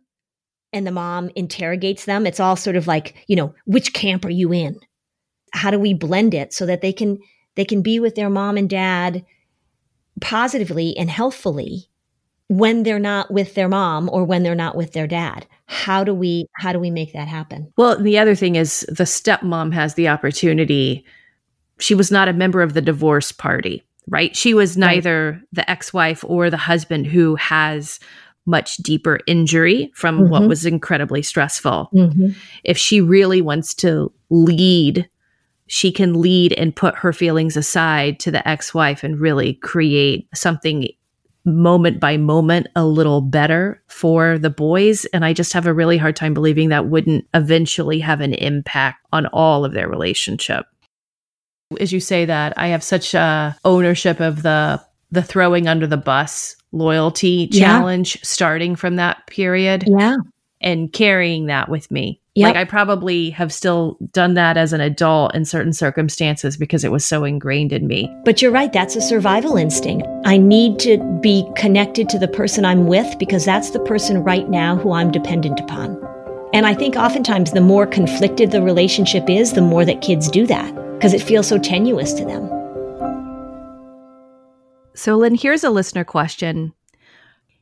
and 0.71 0.85
the 0.85 0.91
mom 0.91 1.29
interrogates 1.35 2.05
them. 2.05 2.27
It's 2.27 2.39
all 2.39 2.55
sort 2.55 2.75
of 2.75 2.87
like, 2.87 3.15
you 3.27 3.35
know, 3.35 3.53
which 3.65 3.93
camp 3.93 4.25
are 4.25 4.29
you 4.29 4.53
in? 4.53 4.79
how 5.53 5.71
do 5.71 5.79
we 5.79 5.93
blend 5.93 6.33
it 6.33 6.53
so 6.53 6.65
that 6.65 6.81
they 6.81 6.93
can 6.93 7.19
they 7.55 7.65
can 7.65 7.81
be 7.81 7.99
with 7.99 8.15
their 8.15 8.29
mom 8.29 8.57
and 8.57 8.69
dad 8.69 9.25
positively 10.21 10.95
and 10.97 11.09
healthfully 11.09 11.89
when 12.47 12.83
they're 12.83 12.99
not 12.99 13.31
with 13.31 13.53
their 13.53 13.69
mom 13.69 14.09
or 14.11 14.23
when 14.23 14.43
they're 14.43 14.55
not 14.55 14.75
with 14.75 14.93
their 14.93 15.07
dad 15.07 15.45
how 15.65 16.03
do 16.03 16.13
we 16.13 16.47
how 16.55 16.73
do 16.73 16.79
we 16.79 16.89
make 16.89 17.13
that 17.13 17.27
happen 17.27 17.71
well 17.77 18.01
the 18.01 18.17
other 18.17 18.35
thing 18.35 18.55
is 18.55 18.85
the 18.89 19.03
stepmom 19.03 19.73
has 19.73 19.95
the 19.95 20.07
opportunity 20.07 21.05
she 21.79 21.95
was 21.95 22.11
not 22.11 22.27
a 22.27 22.33
member 22.33 22.61
of 22.61 22.73
the 22.73 22.81
divorce 22.81 23.31
party 23.31 23.83
right 24.07 24.35
she 24.35 24.53
was 24.53 24.77
neither 24.77 25.31
right. 25.31 25.41
the 25.53 25.69
ex-wife 25.69 26.23
or 26.27 26.49
the 26.49 26.57
husband 26.57 27.07
who 27.07 27.35
has 27.35 27.99
much 28.49 28.77
deeper 28.77 29.19
injury 29.27 29.91
from 29.93 30.19
mm-hmm. 30.19 30.29
what 30.29 30.47
was 30.47 30.65
incredibly 30.65 31.21
stressful 31.21 31.89
mm-hmm. 31.93 32.29
if 32.63 32.77
she 32.77 32.99
really 32.99 33.41
wants 33.41 33.73
to 33.73 34.11
lead 34.29 35.07
she 35.71 35.91
can 35.91 36.19
lead 36.19 36.51
and 36.53 36.75
put 36.75 36.95
her 36.95 37.13
feelings 37.13 37.55
aside 37.55 38.19
to 38.19 38.31
the 38.31 38.45
ex 38.47 38.73
wife 38.73 39.03
and 39.03 39.19
really 39.19 39.53
create 39.53 40.27
something 40.33 40.87
moment 41.45 41.99
by 41.99 42.17
moment 42.17 42.67
a 42.75 42.85
little 42.85 43.21
better 43.21 43.81
for 43.87 44.37
the 44.37 44.49
boys. 44.49 45.05
And 45.05 45.23
I 45.23 45.33
just 45.33 45.53
have 45.53 45.67
a 45.67 45.73
really 45.73 45.97
hard 45.97 46.15
time 46.15 46.33
believing 46.33 46.69
that 46.69 46.87
wouldn't 46.87 47.25
eventually 47.33 47.99
have 47.99 48.19
an 48.19 48.33
impact 48.33 49.05
on 49.13 49.27
all 49.27 49.63
of 49.63 49.73
their 49.73 49.87
relationship. 49.87 50.65
As 51.79 51.93
you 51.93 51.99
say 51.99 52.25
that, 52.25 52.53
I 52.57 52.67
have 52.67 52.83
such 52.83 53.13
a 53.13 53.55
ownership 53.63 54.19
of 54.19 54.41
the 54.41 54.81
the 55.11 55.23
throwing 55.23 55.67
under 55.67 55.87
the 55.87 55.97
bus 55.97 56.55
loyalty 56.71 57.47
challenge 57.47 58.15
yeah. 58.15 58.21
starting 58.23 58.75
from 58.75 58.97
that 58.97 59.25
period. 59.27 59.83
Yeah. 59.87 60.17
And 60.61 60.91
carrying 60.91 61.45
that 61.45 61.69
with 61.69 61.89
me 61.89 62.19
Yep. 62.39 62.55
Like 62.55 62.55
I 62.55 62.63
probably 62.63 63.31
have 63.31 63.51
still 63.51 63.97
done 64.13 64.35
that 64.35 64.55
as 64.55 64.71
an 64.71 64.79
adult 64.79 65.35
in 65.35 65.43
certain 65.43 65.73
circumstances 65.73 66.55
because 66.55 66.85
it 66.85 66.91
was 66.91 67.05
so 67.05 67.25
ingrained 67.25 67.73
in 67.73 67.85
me. 67.85 68.09
But 68.23 68.41
you're 68.41 68.49
right, 68.49 68.71
that's 68.71 68.95
a 68.95 69.01
survival 69.01 69.57
instinct. 69.57 70.07
I 70.23 70.37
need 70.37 70.79
to 70.79 70.99
be 71.21 71.45
connected 71.57 72.07
to 72.09 72.17
the 72.17 72.29
person 72.29 72.63
I'm 72.63 72.87
with 72.87 73.19
because 73.19 73.43
that's 73.43 73.71
the 73.71 73.81
person 73.81 74.23
right 74.23 74.49
now 74.49 74.77
who 74.77 74.93
I'm 74.93 75.11
dependent 75.11 75.59
upon. 75.59 76.01
And 76.53 76.65
I 76.65 76.75
think 76.75 76.95
oftentimes 76.95 77.51
the 77.51 77.59
more 77.59 77.85
conflicted 77.85 78.51
the 78.51 78.61
relationship 78.61 79.29
is, 79.29 79.51
the 79.51 79.61
more 79.61 79.83
that 79.83 80.01
kids 80.01 80.29
do 80.29 80.47
that 80.47 80.73
because 80.93 81.13
it 81.13 81.21
feels 81.21 81.47
so 81.47 81.57
tenuous 81.57 82.13
to 82.13 82.23
them. 82.23 82.58
So, 84.93 85.17
Lynn, 85.17 85.35
here's 85.35 85.63
a 85.63 85.69
listener 85.69 86.03
question 86.03 86.73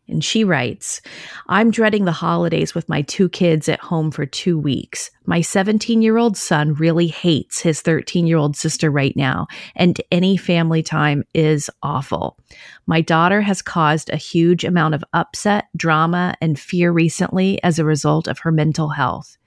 and 0.07 0.23
she 0.23 0.43
writes, 0.43 1.01
I'm 1.47 1.71
dreading 1.71 2.05
the 2.05 2.11
holidays 2.11 2.73
with 2.73 2.87
my 2.87 3.01
two 3.01 3.27
kids 3.29 3.67
at 3.67 3.79
home 3.79 4.11
for 4.11 4.25
two 4.25 4.57
weeks. 4.57 5.11
My 5.25 5.41
17 5.41 6.01
year 6.01 6.17
old 6.17 6.37
son 6.37 6.73
really 6.73 7.07
hates 7.07 7.59
his 7.59 7.81
13 7.81 8.25
year 8.25 8.37
old 8.37 8.55
sister 8.55 8.89
right 8.89 9.15
now, 9.15 9.47
and 9.75 9.99
any 10.11 10.37
family 10.37 10.81
time 10.81 11.23
is 11.33 11.69
awful. 11.83 12.37
My 12.85 13.01
daughter 13.01 13.41
has 13.41 13.61
caused 13.61 14.09
a 14.09 14.17
huge 14.17 14.63
amount 14.63 14.95
of 14.95 15.03
upset, 15.13 15.65
drama, 15.75 16.35
and 16.41 16.59
fear 16.59 16.91
recently 16.91 17.61
as 17.63 17.77
a 17.77 17.85
result 17.85 18.27
of 18.27 18.39
her 18.39 18.51
mental 18.51 18.89
health. 18.89 19.37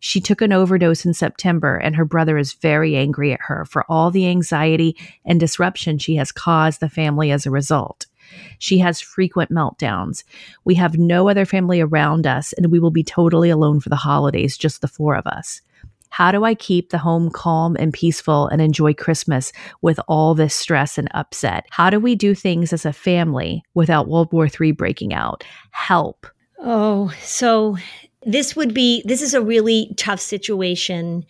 She 0.00 0.20
took 0.20 0.40
an 0.40 0.52
overdose 0.52 1.04
in 1.04 1.14
September, 1.14 1.76
and 1.76 1.96
her 1.96 2.04
brother 2.04 2.38
is 2.38 2.52
very 2.54 2.96
angry 2.96 3.32
at 3.32 3.40
her 3.42 3.64
for 3.64 3.84
all 3.88 4.10
the 4.10 4.28
anxiety 4.28 4.96
and 5.24 5.40
disruption 5.40 5.98
she 5.98 6.16
has 6.16 6.32
caused 6.32 6.80
the 6.80 6.88
family 6.88 7.30
as 7.30 7.46
a 7.46 7.50
result. 7.50 8.06
She 8.58 8.78
has 8.78 9.00
frequent 9.00 9.50
meltdowns. 9.50 10.24
We 10.64 10.74
have 10.74 10.98
no 10.98 11.28
other 11.28 11.44
family 11.44 11.80
around 11.80 12.26
us, 12.26 12.52
and 12.52 12.70
we 12.70 12.78
will 12.78 12.90
be 12.90 13.04
totally 13.04 13.50
alone 13.50 13.80
for 13.80 13.88
the 13.88 13.96
holidays, 13.96 14.56
just 14.56 14.80
the 14.80 14.88
four 14.88 15.14
of 15.14 15.26
us. 15.26 15.62
How 16.10 16.32
do 16.32 16.44
I 16.44 16.54
keep 16.54 16.90
the 16.90 16.98
home 16.98 17.30
calm 17.30 17.76
and 17.78 17.92
peaceful 17.92 18.48
and 18.48 18.62
enjoy 18.62 18.94
Christmas 18.94 19.52
with 19.82 20.00
all 20.08 20.34
this 20.34 20.54
stress 20.54 20.98
and 20.98 21.08
upset? 21.12 21.66
How 21.70 21.90
do 21.90 22.00
we 22.00 22.14
do 22.14 22.34
things 22.34 22.72
as 22.72 22.86
a 22.86 22.92
family 22.92 23.62
without 23.74 24.08
World 24.08 24.32
War 24.32 24.48
III 24.48 24.72
breaking 24.72 25.12
out? 25.12 25.44
Help. 25.72 26.26
Oh, 26.58 27.12
so 27.20 27.76
this 28.26 28.56
would 28.56 28.74
be 28.74 29.02
this 29.06 29.22
is 29.22 29.32
a 29.32 29.40
really 29.40 29.94
tough 29.96 30.20
situation 30.20 31.24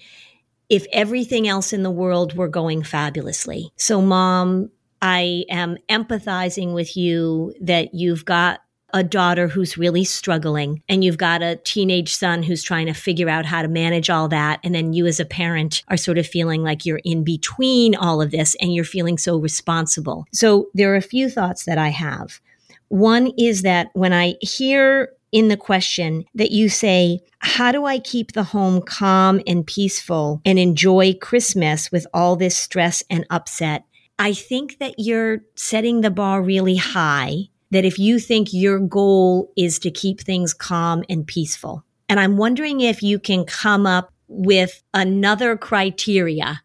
if 0.69 0.87
everything 0.93 1.47
else 1.47 1.73
in 1.73 1.83
the 1.83 1.91
world 1.91 2.37
were 2.37 2.49
going 2.49 2.83
fabulously. 2.83 3.71
So, 3.77 4.01
mom, 4.01 4.71
I 5.01 5.45
am 5.49 5.77
empathizing 5.89 6.75
with 6.75 6.97
you 6.97 7.55
that 7.61 7.95
you've 7.95 8.25
got 8.25 8.63
a 8.95 9.05
daughter 9.05 9.47
who's 9.47 9.77
really 9.77 10.05
struggling 10.05 10.83
and 10.89 11.05
you've 11.05 11.19
got 11.19 11.43
a 11.43 11.57
teenage 11.57 12.17
son 12.17 12.43
who's 12.43 12.63
trying 12.63 12.87
to 12.87 12.95
figure 12.95 13.29
out 13.29 13.45
how 13.45 13.61
to 13.61 13.69
manage 13.69 14.09
all 14.09 14.29
that. 14.29 14.59
And 14.65 14.75
then 14.75 14.93
you 14.93 15.07
as 15.07 15.21
a 15.21 15.25
parent 15.25 15.83
are 15.89 15.97
sort 15.97 16.19
of 16.19 16.27
feeling 16.27 16.63
like 16.63 16.87
you're 16.87 17.03
in 17.05 17.23
between 17.23 17.95
all 17.95 18.23
of 18.23 18.31
this 18.31 18.57
and 18.61 18.75
you're 18.75 18.85
feeling 18.85 19.19
so 19.19 19.37
responsible. 19.37 20.25
So 20.33 20.69
there 20.73 20.93
are 20.93 20.97
a 20.97 21.03
few 21.03 21.29
thoughts 21.29 21.65
that 21.65 21.79
I 21.79 21.89
have. 21.89 22.41
One 22.89 23.33
is 23.37 23.63
that 23.63 23.91
when 23.93 24.13
I 24.13 24.37
hear 24.41 25.11
in 25.33 25.49
the 25.49 25.57
question 25.57 26.25
that 26.35 26.51
you 26.51 26.69
say, 26.69 27.21
How 27.41 27.73
do 27.73 27.85
I 27.85 27.99
keep 27.99 28.33
the 28.33 28.45
home 28.45 28.83
calm 28.83 29.41
and 29.47 29.67
peaceful 29.67 30.41
and 30.45 30.59
enjoy 30.59 31.15
Christmas 31.15 31.91
with 31.91 32.07
all 32.15 32.37
this 32.37 32.57
stress 32.57 33.03
and 33.11 33.27
upset? 33.31 33.85
I 34.19 34.33
think 34.33 34.79
that 34.79 34.95
you're 34.99 35.41
setting 35.55 36.01
the 36.01 36.11
bar 36.11 36.43
really 36.43 36.77
high. 36.77 37.49
That 37.73 37.85
if 37.85 37.99
you 37.99 38.21
think 38.21 38.53
your 38.53 38.79
goal 38.79 39.53
is 39.57 39.81
to 39.81 39.91
keep 39.91 40.21
things 40.21 40.55
calm 40.55 41.03
and 41.09 41.27
peaceful, 41.27 41.85
and 42.09 42.21
I'm 42.21 42.37
wondering 42.37 42.81
if 42.81 43.03
you 43.03 43.19
can 43.19 43.45
come 43.45 43.87
up 43.87 44.13
with 44.29 44.83
another 44.95 45.57
criteria 45.57 46.63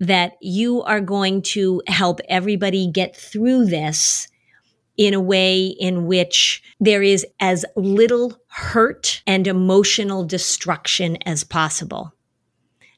that 0.00 0.34
you 0.40 0.82
are 0.82 1.00
going 1.00 1.42
to 1.42 1.82
help 1.86 2.20
everybody 2.28 2.88
get 2.90 3.16
through 3.16 3.66
this 3.66 4.27
in 4.98 5.14
a 5.14 5.20
way 5.20 5.66
in 5.66 6.06
which 6.06 6.62
there 6.80 7.02
is 7.02 7.24
as 7.40 7.64
little 7.76 8.36
hurt 8.48 9.22
and 9.26 9.46
emotional 9.46 10.24
destruction 10.24 11.16
as 11.24 11.44
possible. 11.44 12.12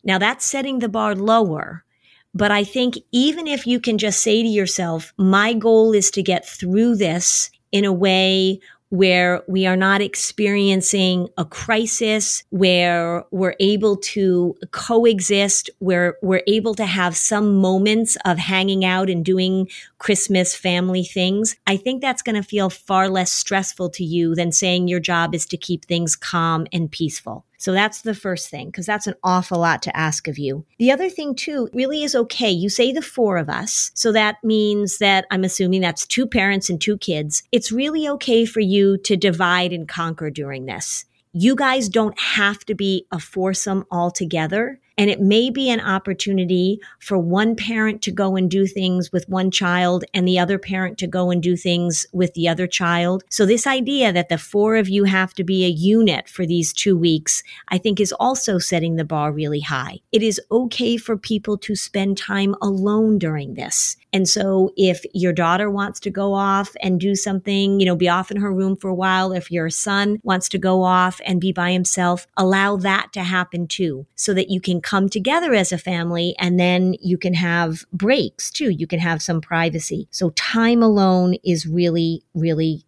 Now 0.02 0.18
that's 0.18 0.44
setting 0.44 0.80
the 0.80 0.88
bar 0.88 1.14
lower. 1.14 1.84
But 2.32 2.50
I 2.50 2.64
think 2.64 2.96
even 3.12 3.46
if 3.46 3.66
you 3.66 3.80
can 3.80 3.98
just 3.98 4.22
say 4.22 4.42
to 4.42 4.48
yourself, 4.48 5.12
my 5.18 5.52
goal 5.52 5.92
is 5.92 6.10
to 6.12 6.22
get 6.22 6.48
through 6.48 6.96
this 6.96 7.50
in 7.72 7.84
a 7.84 7.92
way 7.92 8.60
where 8.90 9.42
we 9.48 9.66
are 9.66 9.76
not 9.76 10.00
experiencing 10.00 11.29
a 11.38 11.44
crisis, 11.44 12.44
where 12.50 13.24
we're 13.31 13.57
able 13.61 13.96
to 13.96 14.55
coexist, 14.72 15.70
where 15.79 16.16
we're 16.22 16.42
able 16.46 16.74
to 16.74 16.85
have 16.85 17.16
some 17.16 17.57
moments 17.57 18.16
of 18.24 18.37
hanging 18.38 18.85
out 18.85 19.09
and 19.09 19.24
doing 19.24 19.68
Christmas 19.98 20.55
family 20.55 21.05
things. 21.05 21.57
I 21.66 21.76
think 21.76 22.03
that's 22.03 22.22
going 22.22 22.37
to 22.37 22.42
feel 22.42 22.68
far 22.68 23.09
less 23.09 23.33
stressful 23.33 23.90
to 23.90 24.05
you 24.05 24.35
than 24.35 24.53
saying 24.53 24.88
your 24.88 25.00
job 25.00 25.35
is 25.35 25.46
to 25.46 25.57
keep 25.57 25.85
things 25.85 26.16
calm 26.16 26.66
and 26.72 26.90
peaceful. 26.90 27.44
So 27.61 27.73
that's 27.73 28.01
the 28.01 28.14
first 28.14 28.49
thing, 28.49 28.68
because 28.68 28.87
that's 28.87 29.07
an 29.07 29.16
awful 29.23 29.59
lot 29.59 29.83
to 29.83 29.94
ask 29.94 30.27
of 30.29 30.38
you. 30.38 30.64
The 30.79 30.90
other 30.90 31.11
thing, 31.11 31.35
too, 31.35 31.68
really 31.75 32.03
is 32.03 32.14
okay. 32.14 32.51
You 32.51 32.70
say 32.70 32.90
the 32.90 33.03
four 33.03 33.37
of 33.37 33.51
us. 33.51 33.90
So 33.92 34.12
that 34.12 34.42
means 34.42 34.96
that 34.96 35.27
I'm 35.31 35.44
assuming 35.44 35.83
that's 35.83 36.07
two 36.07 36.27
parents 36.27 36.70
and 36.70 36.81
two 36.81 36.96
kids. 36.96 37.42
It's 37.53 37.70
really 37.70 38.09
okay 38.09 38.46
for 38.46 38.61
you 38.61 38.96
to 39.05 39.14
divide 39.14 39.75
and 39.75 39.87
conquer 39.87 40.31
during 40.31 40.64
this. 40.64 41.05
You 41.35 41.55
guys 41.55 41.90
don't 41.90 42.18
have 42.18 42.64
to 42.64 42.75
be 42.75 43.07
a 43.12 43.20
foursome 43.20 43.85
altogether. 43.90 44.81
And 44.98 45.09
it 45.09 45.20
may 45.20 45.50
be 45.50 45.70
an 45.70 45.81
opportunity 45.81 46.81
for 46.98 47.18
one 47.18 47.57
parent 47.57 48.03
to 48.03 48.11
go 48.11 48.37
and 48.37 48.50
do 48.50 48.66
things 48.66 49.11
with 49.12 49.29
one 49.29 49.50
child 49.50 50.05
and 50.12 50.26
the 50.26 50.38
other 50.38 50.59
parent 50.59 50.98
to 50.98 51.07
go 51.07 51.31
and 51.31 51.42
do 51.42 51.57
things 51.57 52.07
with 52.12 52.35
the 52.35 52.48
other 52.48 52.66
child. 52.66 53.24
So 53.31 53.46
this 53.46 53.66
idea 53.66 54.12
that 54.12 54.29
the 54.29 54.38
four 54.38 54.76
of 54.76 54.88
you 54.88 55.05
have 55.05 55.33
to 55.35 55.44
be 55.44 55.64
a 55.64 55.68
unit 55.68 56.29
for 56.29 56.44
these 56.44 56.72
two 56.72 56.96
weeks, 56.96 57.42
I 57.68 57.79
think 57.79 58.00
is 58.00 58.12
also 58.12 58.59
setting 58.59 58.96
the 58.96 59.05
bar 59.05 59.33
really 59.33 59.61
high. 59.61 60.00
It 60.12 60.22
is 60.22 60.40
okay 60.50 60.96
for 60.96 61.16
people 61.16 61.57
to 61.59 61.74
spend 61.74 62.18
time 62.18 62.55
alone 62.61 63.18
during 63.18 63.55
this. 63.55 63.96
And 64.12 64.29
so 64.29 64.72
if 64.76 65.05
your 65.14 65.33
daughter 65.33 65.70
wants 65.70 66.00
to 66.00 66.11
go 66.11 66.35
off 66.35 66.74
and 66.83 66.98
do 66.98 67.14
something, 67.14 67.79
you 67.79 67.87
know, 67.87 67.94
be 67.94 68.09
off 68.09 68.31
in 68.31 68.38
her 68.38 68.53
room 68.53 68.76
for 68.76 68.88
a 68.88 68.94
while, 68.94 69.33
if 69.33 69.50
your 69.50 69.70
son 69.70 70.18
wants 70.24 70.48
to 70.48 70.59
go 70.59 70.83
off 70.83 71.20
and 71.24 71.40
be 71.40 71.53
by 71.53 71.72
himself, 71.72 72.26
allow 72.37 72.76
that 72.76 73.12
to 73.12 73.22
happen 73.22 73.68
too, 73.68 74.07
so 74.16 74.35
that 74.35 74.50
you 74.50 74.61
can 74.61 74.80
come 74.81 75.09
together 75.09 75.55
as 75.55 75.73
a 75.73 75.79
family 75.79 76.35
and 76.38 76.59
then 76.59 76.95
you 77.01 77.19
can 77.19 77.35
have 77.35 77.85
breaks 77.93 78.51
too. 78.51 78.71
You 78.71 78.87
can 78.87 79.01
have 79.01 79.23
some 79.23 79.40
privacy. 79.40 80.09
So 80.11 80.31
time 80.31 80.83
alone 80.83 81.35
is 81.45 81.66
really, 81.66 82.23
really 82.35 82.85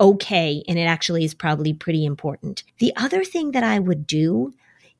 okay. 0.00 0.62
And 0.66 0.78
it 0.78 0.82
actually 0.84 1.24
is 1.24 1.34
probably 1.34 1.72
pretty 1.72 2.04
important. 2.04 2.64
The 2.78 2.92
other 2.96 3.24
thing 3.24 3.52
that 3.52 3.62
I 3.62 3.78
would 3.78 4.06
do 4.06 4.52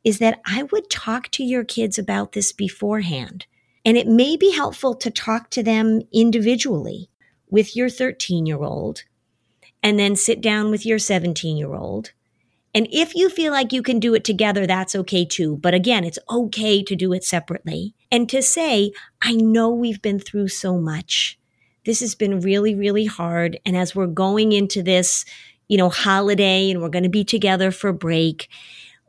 is 0.04 0.18
that 0.18 0.40
I 0.44 0.64
would 0.64 0.90
talk 0.90 1.28
to 1.32 1.44
your 1.44 1.64
kids 1.64 1.98
about 1.98 2.32
this 2.32 2.52
beforehand. 2.52 3.46
And 3.84 3.96
it 3.96 4.06
may 4.06 4.36
be 4.36 4.52
helpful 4.52 4.94
to 4.94 5.10
talk 5.10 5.50
to 5.50 5.62
them 5.62 6.02
individually 6.12 7.08
with 7.50 7.76
your 7.76 7.88
13 7.88 8.46
year 8.46 8.62
old 8.62 9.02
and 9.82 9.98
then 9.98 10.14
sit 10.16 10.40
down 10.40 10.70
with 10.70 10.86
your 10.86 10.98
17 10.98 11.56
year 11.56 11.74
old. 11.74 12.12
And 12.74 12.88
if 12.90 13.14
you 13.14 13.28
feel 13.28 13.52
like 13.52 13.72
you 13.72 13.82
can 13.82 13.98
do 13.98 14.14
it 14.14 14.24
together, 14.24 14.66
that's 14.66 14.94
okay 14.94 15.24
too. 15.24 15.58
But 15.58 15.74
again, 15.74 16.04
it's 16.04 16.18
okay 16.30 16.82
to 16.82 16.96
do 16.96 17.12
it 17.12 17.24
separately 17.24 17.94
and 18.10 18.28
to 18.30 18.42
say, 18.42 18.92
I 19.20 19.34
know 19.34 19.70
we've 19.70 20.00
been 20.00 20.18
through 20.18 20.48
so 20.48 20.78
much. 20.78 21.38
This 21.84 22.00
has 22.00 22.14
been 22.14 22.40
really, 22.40 22.74
really 22.74 23.04
hard. 23.04 23.58
And 23.66 23.76
as 23.76 23.94
we're 23.94 24.06
going 24.06 24.52
into 24.52 24.82
this, 24.82 25.24
you 25.68 25.76
know, 25.76 25.90
holiday 25.90 26.70
and 26.70 26.80
we're 26.80 26.88
going 26.88 27.02
to 27.02 27.08
be 27.10 27.24
together 27.24 27.70
for 27.70 27.88
a 27.88 27.94
break, 27.94 28.48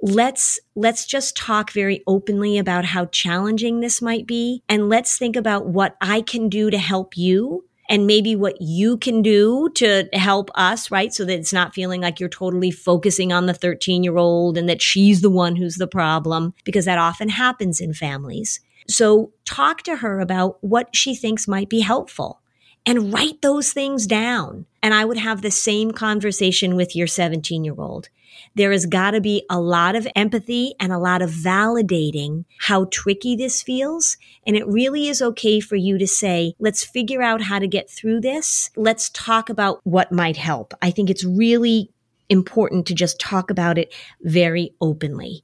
let's 0.02 0.60
let's 0.76 1.06
just 1.06 1.38
talk 1.38 1.72
very 1.72 2.04
openly 2.08 2.58
about 2.58 2.84
how 2.84 3.06
challenging 3.06 3.80
this 3.80 4.02
might 4.02 4.28
be 4.28 4.62
and 4.68 4.90
let's 4.90 5.18
think 5.18 5.38
about 5.38 5.68
what 5.68 5.96
I 6.02 6.20
can 6.20 6.50
do 6.50 6.70
to 6.70 6.78
help 6.78 7.18
you 7.18 7.64
and 7.94 8.08
maybe 8.08 8.36
what 8.36 8.60
you 8.60 8.98
can 8.98 9.22
do 9.22 9.70
to 9.76 10.10
help 10.14 10.50
us, 10.56 10.90
right? 10.90 11.14
So 11.14 11.26
that 11.26 11.38
it's 11.38 11.54
not 11.54 11.76
feeling 11.76 12.02
like 12.02 12.20
you're 12.20 12.28
totally 12.28 12.72
focusing 12.72 13.32
on 13.32 13.46
the 13.46 13.54
13 13.54 14.04
year 14.04 14.18
old 14.18 14.58
and 14.58 14.68
that 14.68 14.82
she's 14.82 15.22
the 15.22 15.30
one 15.30 15.56
who's 15.56 15.76
the 15.76 15.86
problem, 15.86 16.56
because 16.64 16.86
that 16.86 16.98
often 16.98 17.30
happens 17.30 17.80
in 17.80 17.94
families. 17.94 18.60
So 18.88 19.32
talk 19.46 19.84
to 19.84 19.98
her 19.98 20.20
about 20.20 20.58
what 20.62 20.96
she 20.96 21.14
thinks 21.14 21.48
might 21.48 21.70
be 21.70 21.82
helpful 21.82 22.42
and 22.84 23.14
write 23.14 23.44
those 23.44 23.74
things 23.74 24.08
down. 24.08 24.66
And 24.82 24.96
I 24.96 25.06
would 25.06 25.18
have 25.18 25.44
the 25.44 25.52
same 25.52 25.92
conversation 25.92 26.76
with 26.76 26.96
your 26.96 27.06
17 27.06 27.64
year 27.64 27.76
old. 27.78 28.10
There 28.56 28.72
has 28.72 28.86
got 28.86 29.12
to 29.12 29.22
be 29.22 29.46
a 29.50 29.60
lot 29.60 29.96
of 29.96 30.08
empathy 30.16 30.74
and 30.80 30.92
a 30.92 30.98
lot 30.98 31.22
of 31.22 31.30
validating 31.30 32.46
how 32.60 32.86
tricky 32.86 33.36
this 33.36 33.62
feels. 33.62 34.18
And 34.46 34.56
it 34.56 34.68
really 34.68 35.08
is 35.08 35.22
okay 35.22 35.60
for 35.60 35.76
you 35.76 35.98
to 35.98 36.08
say, 36.08 36.54
let's 36.60 36.84
figure 36.84 37.22
out 37.22 37.42
how 37.42 37.60
to 37.60 37.68
get 37.68 37.90
through 37.90 38.22
this. 38.22 38.70
Let's 38.76 39.10
talk 39.10 39.50
about 39.50 39.80
what 39.84 40.12
might 40.12 40.38
help. 40.38 40.74
I 40.82 40.92
think 40.92 41.10
it's 41.10 41.24
really 41.26 41.90
important 42.30 42.86
to 42.88 42.96
just 42.96 43.20
talk 43.20 43.52
about 43.52 43.78
it 43.78 43.94
very 44.22 44.74
openly. 44.82 45.44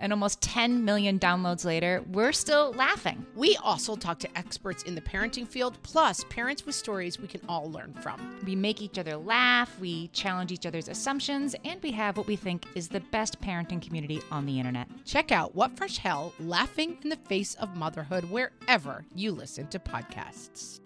And 0.00 0.12
almost 0.12 0.40
10 0.42 0.84
million 0.84 1.18
downloads 1.18 1.64
later, 1.64 2.04
we're 2.12 2.32
still 2.32 2.72
laughing. 2.72 3.24
We 3.34 3.56
also 3.56 3.96
talk 3.96 4.18
to 4.20 4.38
experts 4.38 4.82
in 4.84 4.94
the 4.94 5.00
parenting 5.00 5.46
field, 5.46 5.76
plus 5.82 6.24
parents 6.28 6.66
with 6.66 6.74
stories 6.74 7.18
we 7.18 7.28
can 7.28 7.40
all 7.48 7.70
learn 7.70 7.92
from. 7.94 8.38
We 8.44 8.54
make 8.54 8.82
each 8.82 8.98
other 8.98 9.16
laugh, 9.16 9.78
we 9.80 10.08
challenge 10.08 10.52
each 10.52 10.66
other's 10.66 10.88
assumptions, 10.88 11.54
and 11.64 11.82
we 11.82 11.92
have 11.92 12.16
what 12.16 12.26
we 12.26 12.36
think 12.36 12.66
is 12.74 12.88
the 12.88 13.00
best 13.00 13.40
parenting 13.40 13.82
community 13.82 14.20
on 14.30 14.46
the 14.46 14.58
internet. 14.58 14.88
Check 15.04 15.32
out 15.32 15.54
What 15.54 15.76
Fresh 15.76 15.98
Hell 15.98 16.32
Laughing 16.40 16.98
in 17.02 17.08
the 17.08 17.16
Face 17.16 17.54
of 17.54 17.76
Motherhood 17.76 18.24
wherever 18.30 19.04
you 19.14 19.32
listen 19.32 19.66
to 19.68 19.78
podcasts. 19.78 20.80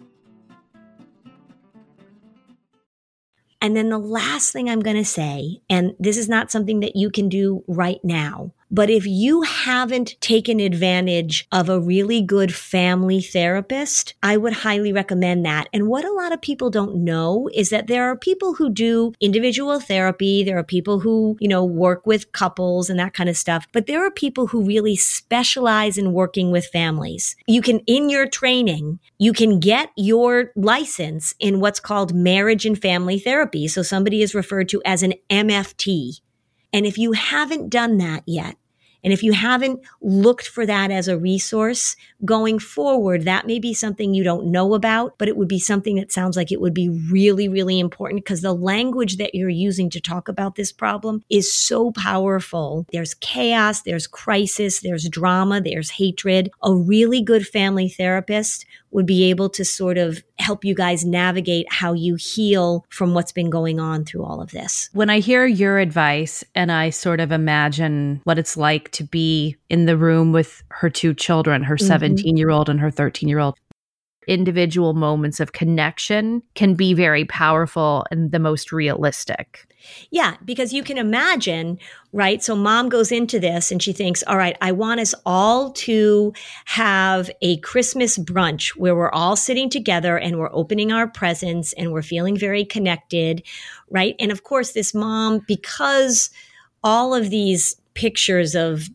And 3.62 3.76
then 3.76 3.90
the 3.90 3.98
last 3.98 4.52
thing 4.52 4.68
I'm 4.68 4.80
going 4.80 4.96
to 4.96 5.04
say, 5.04 5.62
and 5.70 5.94
this 6.00 6.16
is 6.16 6.28
not 6.28 6.50
something 6.50 6.80
that 6.80 6.96
you 6.96 7.10
can 7.10 7.28
do 7.28 7.62
right 7.68 8.00
now, 8.02 8.52
but 8.72 8.88
if 8.88 9.06
you 9.06 9.42
haven't 9.42 10.18
taken 10.22 10.58
advantage 10.58 11.46
of 11.52 11.68
a 11.68 11.78
really 11.78 12.22
good 12.22 12.54
family 12.54 13.20
therapist, 13.20 14.14
I 14.22 14.38
would 14.38 14.54
highly 14.54 14.94
recommend 14.94 15.44
that. 15.44 15.68
And 15.74 15.88
what 15.88 16.06
a 16.06 16.12
lot 16.12 16.32
of 16.32 16.40
people 16.40 16.70
don't 16.70 17.04
know 17.04 17.50
is 17.52 17.68
that 17.68 17.86
there 17.86 18.04
are 18.10 18.16
people 18.16 18.54
who 18.54 18.70
do 18.70 19.12
individual 19.20 19.78
therapy. 19.78 20.42
There 20.42 20.56
are 20.56 20.64
people 20.64 21.00
who, 21.00 21.36
you 21.38 21.48
know, 21.48 21.62
work 21.62 22.06
with 22.06 22.32
couples 22.32 22.88
and 22.88 22.98
that 22.98 23.12
kind 23.12 23.28
of 23.28 23.36
stuff. 23.36 23.66
But 23.72 23.86
there 23.86 24.04
are 24.06 24.10
people 24.10 24.46
who 24.46 24.64
really 24.64 24.96
specialize 24.96 25.98
in 25.98 26.14
working 26.14 26.50
with 26.50 26.64
families. 26.66 27.36
You 27.46 27.60
can, 27.60 27.80
in 27.80 28.08
your 28.08 28.26
training, 28.26 29.00
you 29.18 29.34
can 29.34 29.60
get 29.60 29.90
your 29.96 30.50
license 30.56 31.34
in 31.38 31.60
what's 31.60 31.80
called 31.80 32.14
marriage 32.14 32.64
and 32.64 32.80
family 32.80 33.18
therapy. 33.18 33.68
So 33.68 33.82
somebody 33.82 34.22
is 34.22 34.34
referred 34.34 34.70
to 34.70 34.80
as 34.86 35.02
an 35.02 35.12
MFT. 35.28 36.20
And 36.72 36.86
if 36.86 36.96
you 36.96 37.12
haven't 37.12 37.68
done 37.68 37.98
that 37.98 38.22
yet, 38.26 38.56
and 39.04 39.12
if 39.12 39.22
you 39.22 39.32
haven't 39.32 39.80
looked 40.00 40.48
for 40.48 40.64
that 40.66 40.90
as 40.90 41.08
a 41.08 41.18
resource 41.18 41.96
going 42.24 42.58
forward, 42.58 43.24
that 43.24 43.46
may 43.46 43.58
be 43.58 43.74
something 43.74 44.14
you 44.14 44.22
don't 44.22 44.46
know 44.46 44.74
about, 44.74 45.18
but 45.18 45.28
it 45.28 45.36
would 45.36 45.48
be 45.48 45.58
something 45.58 45.96
that 45.96 46.12
sounds 46.12 46.36
like 46.36 46.52
it 46.52 46.60
would 46.60 46.74
be 46.74 46.88
really, 46.88 47.48
really 47.48 47.80
important 47.80 48.24
because 48.24 48.42
the 48.42 48.54
language 48.54 49.16
that 49.16 49.34
you're 49.34 49.48
using 49.48 49.90
to 49.90 50.00
talk 50.00 50.28
about 50.28 50.54
this 50.54 50.72
problem 50.72 51.24
is 51.28 51.52
so 51.52 51.90
powerful. 51.92 52.86
There's 52.92 53.14
chaos, 53.14 53.82
there's 53.82 54.06
crisis, 54.06 54.80
there's 54.80 55.08
drama, 55.08 55.60
there's 55.60 55.90
hatred. 55.90 56.50
A 56.62 56.74
really 56.74 57.22
good 57.22 57.46
family 57.46 57.88
therapist 57.88 58.66
would 58.92 59.06
be 59.06 59.24
able 59.24 59.48
to 59.50 59.64
sort 59.64 59.98
of 59.98 60.22
help 60.38 60.64
you 60.64 60.74
guys 60.74 61.04
navigate 61.04 61.66
how 61.70 61.92
you 61.92 62.14
heal 62.16 62.84
from 62.88 63.14
what's 63.14 63.32
been 63.32 63.50
going 63.50 63.80
on 63.80 64.04
through 64.04 64.24
all 64.24 64.40
of 64.40 64.50
this. 64.50 64.90
When 64.92 65.10
I 65.10 65.20
hear 65.20 65.46
your 65.46 65.78
advice 65.78 66.44
and 66.54 66.70
I 66.70 66.90
sort 66.90 67.20
of 67.20 67.32
imagine 67.32 68.20
what 68.24 68.38
it's 68.38 68.56
like 68.56 68.90
to 68.92 69.04
be 69.04 69.56
in 69.70 69.86
the 69.86 69.96
room 69.96 70.32
with 70.32 70.62
her 70.68 70.90
two 70.90 71.14
children, 71.14 71.62
her 71.62 71.78
17 71.78 72.24
mm-hmm. 72.24 72.36
year 72.36 72.50
old 72.50 72.68
and 72.68 72.80
her 72.80 72.90
13 72.90 73.28
year 73.28 73.38
old, 73.38 73.56
individual 74.26 74.94
moments 74.94 75.40
of 75.40 75.52
connection 75.52 76.42
can 76.54 76.74
be 76.74 76.94
very 76.94 77.24
powerful 77.24 78.04
and 78.10 78.30
the 78.30 78.38
most 78.38 78.72
realistic. 78.72 79.66
Yeah, 80.10 80.36
because 80.44 80.72
you 80.72 80.82
can 80.84 80.96
imagine, 80.96 81.78
right? 82.12 82.42
So 82.42 82.54
mom 82.54 82.88
goes 82.88 83.10
into 83.10 83.40
this 83.40 83.72
and 83.72 83.82
she 83.82 83.92
thinks, 83.92 84.22
all 84.26 84.36
right, 84.36 84.56
I 84.60 84.72
want 84.72 85.00
us 85.00 85.14
all 85.26 85.72
to 85.72 86.32
have 86.66 87.30
a 87.40 87.56
Christmas 87.58 88.16
brunch 88.18 88.76
where 88.76 88.94
we're 88.94 89.10
all 89.10 89.36
sitting 89.36 89.68
together 89.68 90.16
and 90.16 90.38
we're 90.38 90.54
opening 90.54 90.92
our 90.92 91.08
presents 91.08 91.72
and 91.72 91.92
we're 91.92 92.02
feeling 92.02 92.36
very 92.36 92.64
connected, 92.64 93.42
right? 93.90 94.14
And 94.20 94.30
of 94.30 94.44
course, 94.44 94.72
this 94.72 94.94
mom, 94.94 95.40
because 95.48 96.30
all 96.84 97.14
of 97.14 97.30
these 97.30 97.76
pictures 97.94 98.54
of 98.54 98.88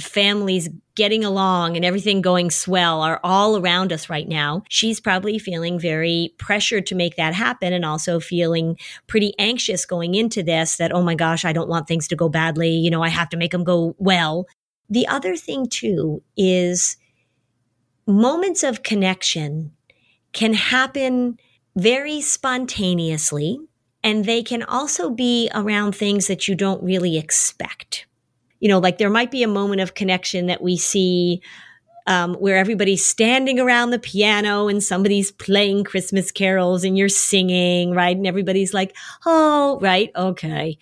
families 0.00 0.68
getting 0.94 1.24
along 1.24 1.76
and 1.76 1.84
everything 1.84 2.20
going 2.20 2.50
swell 2.50 3.02
are 3.02 3.20
all 3.22 3.56
around 3.56 3.92
us 3.92 4.10
right 4.10 4.26
now. 4.26 4.62
She's 4.68 5.00
probably 5.00 5.38
feeling 5.38 5.78
very 5.78 6.34
pressured 6.38 6.86
to 6.86 6.94
make 6.94 7.16
that 7.16 7.34
happen 7.34 7.72
and 7.72 7.84
also 7.84 8.18
feeling 8.18 8.76
pretty 9.06 9.32
anxious 9.38 9.86
going 9.86 10.14
into 10.14 10.42
this 10.42 10.76
that, 10.76 10.92
oh 10.92 11.02
my 11.02 11.14
gosh, 11.14 11.44
I 11.44 11.52
don't 11.52 11.68
want 11.68 11.86
things 11.86 12.08
to 12.08 12.16
go 12.16 12.28
badly. 12.28 12.70
You 12.70 12.90
know, 12.90 13.02
I 13.02 13.08
have 13.08 13.28
to 13.28 13.36
make 13.36 13.52
them 13.52 13.64
go 13.64 13.94
well. 13.98 14.46
The 14.90 15.06
other 15.06 15.36
thing 15.36 15.66
too 15.66 16.22
is 16.36 16.96
moments 18.06 18.62
of 18.64 18.82
connection 18.82 19.72
can 20.32 20.54
happen 20.54 21.38
very 21.76 22.20
spontaneously 22.20 23.60
and 24.02 24.24
they 24.24 24.42
can 24.42 24.62
also 24.64 25.10
be 25.10 25.48
around 25.54 25.94
things 25.94 26.26
that 26.26 26.48
you 26.48 26.56
don't 26.56 26.82
really 26.82 27.18
expect 27.18 28.07
you 28.60 28.68
know, 28.68 28.78
like 28.78 28.98
there 28.98 29.10
might 29.10 29.30
be 29.30 29.42
a 29.42 29.48
moment 29.48 29.80
of 29.80 29.94
connection 29.94 30.46
that 30.46 30.62
we 30.62 30.76
see 30.76 31.42
um, 32.06 32.34
where 32.34 32.56
everybody's 32.56 33.04
standing 33.04 33.60
around 33.60 33.90
the 33.90 33.98
piano 33.98 34.68
and 34.68 34.82
somebody's 34.82 35.30
playing 35.30 35.84
Christmas 35.84 36.32
carols 36.32 36.82
and 36.82 36.96
you're 36.96 37.08
singing, 37.08 37.92
right? 37.92 38.16
And 38.16 38.26
everybody's 38.26 38.72
like, 38.72 38.96
oh, 39.26 39.78
right, 39.82 40.10
okay. 40.16 40.78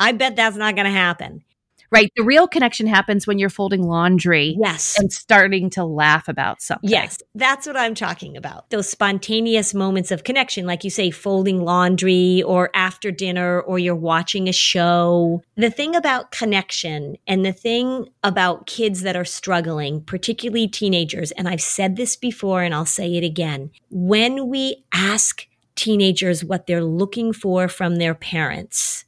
I 0.00 0.12
bet 0.12 0.36
that's 0.36 0.56
not 0.56 0.74
going 0.74 0.86
to 0.86 0.90
happen 0.90 1.44
right? 1.90 2.10
The 2.16 2.24
real 2.24 2.48
connection 2.48 2.86
happens 2.86 3.26
when 3.26 3.38
you're 3.38 3.50
folding 3.50 3.82
laundry. 3.82 4.56
Yes. 4.58 4.98
And 4.98 5.12
starting 5.12 5.70
to 5.70 5.84
laugh 5.84 6.28
about 6.28 6.62
something. 6.62 6.88
Yes. 6.88 7.18
That's 7.34 7.66
what 7.66 7.76
I'm 7.76 7.94
talking 7.94 8.36
about. 8.36 8.70
Those 8.70 8.88
spontaneous 8.88 9.74
moments 9.74 10.10
of 10.10 10.24
connection, 10.24 10.66
like 10.66 10.84
you 10.84 10.90
say, 10.90 11.10
folding 11.10 11.64
laundry 11.64 12.42
or 12.42 12.70
after 12.74 13.10
dinner 13.10 13.60
or 13.60 13.78
you're 13.78 13.94
watching 13.94 14.48
a 14.48 14.52
show. 14.52 15.42
The 15.56 15.70
thing 15.70 15.96
about 15.96 16.30
connection 16.30 17.16
and 17.26 17.44
the 17.44 17.52
thing 17.52 18.08
about 18.22 18.66
kids 18.66 19.02
that 19.02 19.16
are 19.16 19.24
struggling, 19.24 20.02
particularly 20.02 20.68
teenagers, 20.68 21.30
and 21.32 21.48
I've 21.48 21.62
said 21.62 21.96
this 21.96 22.16
before 22.16 22.62
and 22.62 22.74
I'll 22.74 22.84
say 22.84 23.16
it 23.16 23.24
again, 23.24 23.70
when 23.90 24.48
we 24.48 24.84
ask 24.92 25.46
teenagers 25.76 26.44
what 26.44 26.66
they're 26.66 26.84
looking 26.84 27.32
for 27.32 27.68
from 27.68 27.96
their 27.96 28.14
parents, 28.14 29.04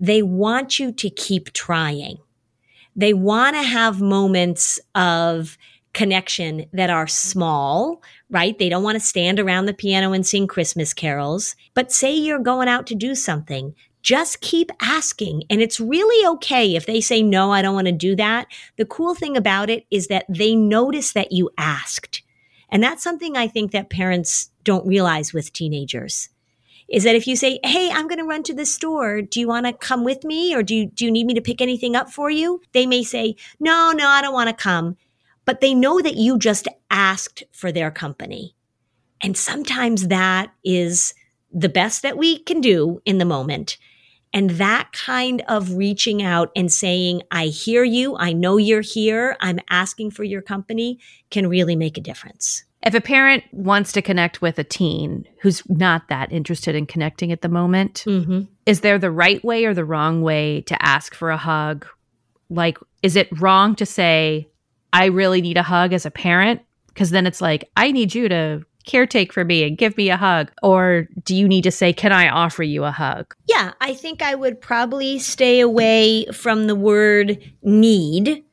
they 0.00 0.22
want 0.22 0.78
you 0.78 0.90
to 0.92 1.10
keep 1.10 1.52
trying. 1.52 2.18
They 2.96 3.12
want 3.14 3.54
to 3.54 3.62
have 3.62 4.00
moments 4.00 4.80
of 4.94 5.56
connection 5.92 6.66
that 6.72 6.90
are 6.90 7.06
small, 7.06 8.02
right? 8.30 8.58
They 8.58 8.68
don't 8.68 8.82
want 8.82 8.96
to 8.96 9.04
stand 9.04 9.38
around 9.38 9.66
the 9.66 9.74
piano 9.74 10.12
and 10.12 10.26
sing 10.26 10.46
Christmas 10.46 10.94
carols. 10.94 11.54
But 11.74 11.92
say 11.92 12.14
you're 12.14 12.38
going 12.38 12.68
out 12.68 12.86
to 12.88 12.94
do 12.94 13.14
something. 13.14 13.74
just 14.02 14.40
keep 14.40 14.70
asking. 14.80 15.44
And 15.50 15.60
it's 15.60 15.80
really 15.80 16.26
okay 16.34 16.74
if 16.74 16.86
they 16.86 17.00
say, 17.00 17.22
no, 17.22 17.52
I 17.52 17.62
don't 17.62 17.74
want 17.74 17.86
to 17.86 17.92
do 17.92 18.16
that. 18.16 18.46
The 18.76 18.84
cool 18.86 19.14
thing 19.14 19.36
about 19.36 19.68
it 19.68 19.86
is 19.90 20.08
that 20.08 20.24
they 20.28 20.54
notice 20.54 21.12
that 21.12 21.32
you 21.32 21.50
asked. 21.58 22.22
And 22.70 22.82
that's 22.82 23.02
something 23.02 23.36
I 23.36 23.48
think 23.48 23.72
that 23.72 23.90
parents 23.90 24.50
don't 24.64 24.86
realize 24.86 25.32
with 25.32 25.52
teenagers 25.52 26.28
is 26.90 27.04
that 27.04 27.14
if 27.14 27.26
you 27.26 27.36
say, 27.36 27.60
Hey, 27.64 27.90
I'm 27.90 28.08
going 28.08 28.18
to 28.18 28.24
run 28.24 28.42
to 28.44 28.54
the 28.54 28.66
store. 28.66 29.22
Do 29.22 29.40
you 29.40 29.48
want 29.48 29.66
to 29.66 29.72
come 29.72 30.04
with 30.04 30.24
me? 30.24 30.54
Or 30.54 30.62
do 30.62 30.74
you, 30.74 30.86
do 30.86 31.04
you 31.04 31.10
need 31.10 31.26
me 31.26 31.34
to 31.34 31.40
pick 31.40 31.60
anything 31.60 31.96
up 31.96 32.10
for 32.10 32.30
you? 32.30 32.60
They 32.72 32.86
may 32.86 33.02
say, 33.02 33.36
No, 33.60 33.92
no, 33.92 34.08
I 34.08 34.20
don't 34.20 34.34
want 34.34 34.48
to 34.48 34.62
come. 34.62 34.96
But 35.44 35.60
they 35.60 35.74
know 35.74 36.00
that 36.00 36.16
you 36.16 36.38
just 36.38 36.68
asked 36.90 37.44
for 37.52 37.72
their 37.72 37.90
company. 37.90 38.54
And 39.20 39.36
sometimes 39.36 40.08
that 40.08 40.52
is 40.64 41.14
the 41.52 41.68
best 41.68 42.02
that 42.02 42.18
we 42.18 42.38
can 42.38 42.60
do 42.60 43.00
in 43.04 43.18
the 43.18 43.24
moment. 43.24 43.76
And 44.32 44.50
that 44.50 44.92
kind 44.92 45.42
of 45.48 45.74
reaching 45.74 46.22
out 46.22 46.50
and 46.54 46.72
saying, 46.72 47.22
I 47.30 47.46
hear 47.46 47.82
you. 47.82 48.16
I 48.16 48.32
know 48.32 48.56
you're 48.56 48.80
here. 48.80 49.36
I'm 49.40 49.58
asking 49.70 50.12
for 50.12 50.22
your 50.22 50.42
company 50.42 51.00
can 51.30 51.48
really 51.48 51.74
make 51.74 51.98
a 51.98 52.00
difference. 52.00 52.64
If 52.84 52.94
a 52.94 53.00
parent 53.00 53.44
wants 53.52 53.92
to 53.92 54.02
connect 54.02 54.40
with 54.40 54.58
a 54.58 54.64
teen 54.64 55.26
who's 55.42 55.62
not 55.68 56.08
that 56.08 56.32
interested 56.32 56.74
in 56.74 56.86
connecting 56.86 57.30
at 57.30 57.42
the 57.42 57.48
moment, 57.48 58.04
mm-hmm. 58.06 58.42
is 58.64 58.80
there 58.80 58.98
the 58.98 59.10
right 59.10 59.42
way 59.44 59.66
or 59.66 59.74
the 59.74 59.84
wrong 59.84 60.22
way 60.22 60.62
to 60.62 60.82
ask 60.82 61.14
for 61.14 61.30
a 61.30 61.36
hug? 61.36 61.86
Like, 62.48 62.78
is 63.02 63.16
it 63.16 63.28
wrong 63.38 63.74
to 63.76 63.86
say, 63.86 64.48
I 64.92 65.06
really 65.06 65.42
need 65.42 65.58
a 65.58 65.62
hug 65.62 65.92
as 65.92 66.06
a 66.06 66.10
parent? 66.10 66.62
Because 66.88 67.10
then 67.10 67.26
it's 67.26 67.40
like, 67.40 67.70
I 67.76 67.92
need 67.92 68.14
you 68.14 68.28
to 68.28 68.64
caretake 68.86 69.32
for 69.32 69.44
me 69.44 69.64
and 69.64 69.78
give 69.78 69.96
me 69.96 70.10
a 70.10 70.16
hug? 70.16 70.50
Or 70.62 71.06
do 71.24 71.34
you 71.34 71.48
need 71.48 71.62
to 71.62 71.70
say, 71.70 71.92
Can 71.92 72.12
I 72.12 72.28
offer 72.28 72.62
you 72.62 72.84
a 72.84 72.90
hug? 72.90 73.34
Yeah, 73.46 73.72
I 73.80 73.94
think 73.94 74.22
I 74.22 74.34
would 74.34 74.60
probably 74.60 75.18
stay 75.18 75.60
away 75.60 76.26
from 76.32 76.66
the 76.66 76.74
word 76.74 77.38
need. 77.62 78.44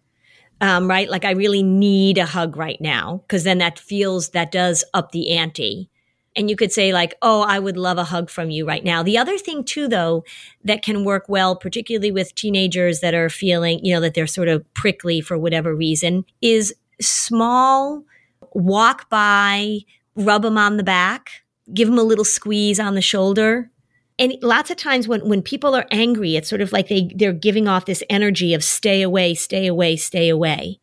Um, 0.60 0.90
right? 0.90 1.10
Like, 1.10 1.24
I 1.24 1.32
really 1.32 1.62
need 1.62 2.18
a 2.18 2.26
hug 2.26 2.58
right 2.58 2.82
now, 2.82 3.22
because 3.28 3.44
then 3.44 3.60
that 3.60 3.78
feels, 3.78 4.30
that 4.30 4.52
does 4.52 4.84
up 4.94 5.12
the 5.12 5.38
ante. 5.38 5.90
And 6.36 6.50
you 6.50 6.56
could 6.56 6.72
say, 6.72 6.94
like, 6.94 7.16
oh, 7.22 7.42
I 7.42 7.60
would 7.60 7.78
love 7.78 7.98
a 7.98 8.04
hug 8.04 8.30
from 8.30 8.50
you 8.50 8.66
right 8.66 8.84
now. 8.84 9.04
The 9.04 9.18
other 9.18 9.38
thing, 9.38 9.64
too, 9.64 9.88
though, 9.88 10.24
that 10.64 10.84
can 10.84 11.04
work 11.04 11.26
well, 11.28 11.56
particularly 11.56 12.12
with 12.12 12.36
teenagers 12.36 13.00
that 13.02 13.14
are 13.14 13.30
feeling, 13.30 13.84
you 13.84 13.94
know, 13.94 14.02
that 14.02 14.14
they're 14.14 14.28
sort 14.28 14.48
of 14.48 14.64
prickly 14.74 15.22
for 15.22 15.38
whatever 15.38 15.76
reason, 15.76 16.26
is 16.42 16.74
small 17.00 18.04
walk 18.54 19.10
by 19.10 19.80
rub 20.16 20.42
them 20.42 20.58
on 20.58 20.78
the 20.78 20.84
back, 20.84 21.44
give 21.74 21.88
them 21.88 22.00
a 22.00 22.04
little 22.04 22.26
squeeze 22.26 22.80
on 22.80 22.96
the 22.96 23.02
shoulder. 23.02 23.70
And 24.20 24.36
lots 24.42 24.72
of 24.72 24.78
times 24.78 25.08
when, 25.08 25.28
when 25.28 25.42
people 25.44 25.76
are 25.76 25.86
angry, 25.92 26.36
it's 26.36 26.50
sort 26.50 26.62
of 26.62 26.72
like 26.72 26.88
they, 26.88 27.12
they're 27.16 27.34
giving 27.34 27.68
off 27.68 27.86
this 27.86 28.04
energy 28.10 28.54
of 28.54 28.64
stay 28.64 29.02
away, 29.02 29.36
stay 29.36 29.68
away, 29.68 29.96
stay 29.96 30.30
away. 30.30 30.80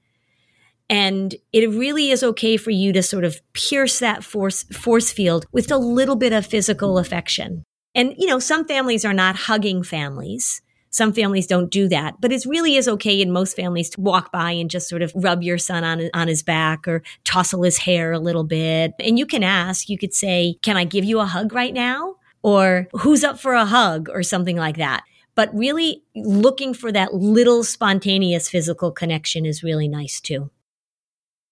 And 0.89 1.35
it 1.53 1.69
really 1.71 2.11
is 2.11 2.23
okay 2.23 2.57
for 2.57 2.71
you 2.71 2.93
to 2.93 3.03
sort 3.03 3.25
of 3.25 3.41
pierce 3.55 3.99
that 3.99 4.23
force, 4.23 4.65
force 4.65 5.11
field 5.11 5.47
with 5.51 5.71
a 5.73 5.79
little 5.79 6.15
bit 6.15 6.33
of 6.33 6.47
physical 6.47 6.99
affection. 6.99 7.65
And, 7.95 8.15
you 8.19 8.27
know, 8.27 8.39
some 8.39 8.67
families 8.67 9.05
are 9.05 9.15
not 9.15 9.37
hugging 9.37 9.83
families. 9.83 10.61
Some 10.91 11.13
families 11.13 11.49
don't 11.49 11.73
do 11.73 11.89
that, 11.89 12.21
but 12.21 12.31
it 12.31 12.45
really 12.47 12.77
is 12.77 12.87
okay 12.87 13.21
in 13.21 13.33
most 13.33 13.57
families 13.57 13.91
to 13.91 14.01
walk 14.01 14.31
by 14.31 14.53
and 14.53 14.71
just 14.71 14.89
sort 14.89 15.03
of 15.03 15.11
rub 15.17 15.43
your 15.43 15.59
son 15.59 15.83
on, 15.83 16.09
on 16.15 16.29
his 16.29 16.45
back 16.45 16.87
or 16.87 17.03
tousle 17.25 17.65
his 17.65 17.79
hair 17.79 18.13
a 18.13 18.21
little 18.21 18.45
bit. 18.45 18.93
And 19.01 19.19
you 19.19 19.27
can 19.27 19.43
ask, 19.43 19.89
you 19.89 19.99
could 19.99 20.15
say, 20.15 20.57
can 20.63 20.77
I 20.77 20.85
give 20.85 21.05
you 21.05 21.19
a 21.19 21.27
hug 21.27 21.53
right 21.53 21.75
now? 21.75 22.15
Or 22.45 22.89
who's 22.93 23.25
up 23.25 23.41
for 23.41 23.55
a 23.55 23.65
hug 23.65 24.11
or 24.11 24.23
something 24.23 24.57
like 24.57 24.77
that. 24.77 25.03
But 25.35 25.53
really 25.57 26.05
looking 26.15 26.75
for 26.75 26.93
that 26.93 27.15
little 27.15 27.65
spontaneous 27.65 28.51
physical 28.51 28.93
connection 28.93 29.47
is 29.47 29.63
really 29.63 29.89
nice 29.89 30.21
too. 30.21 30.51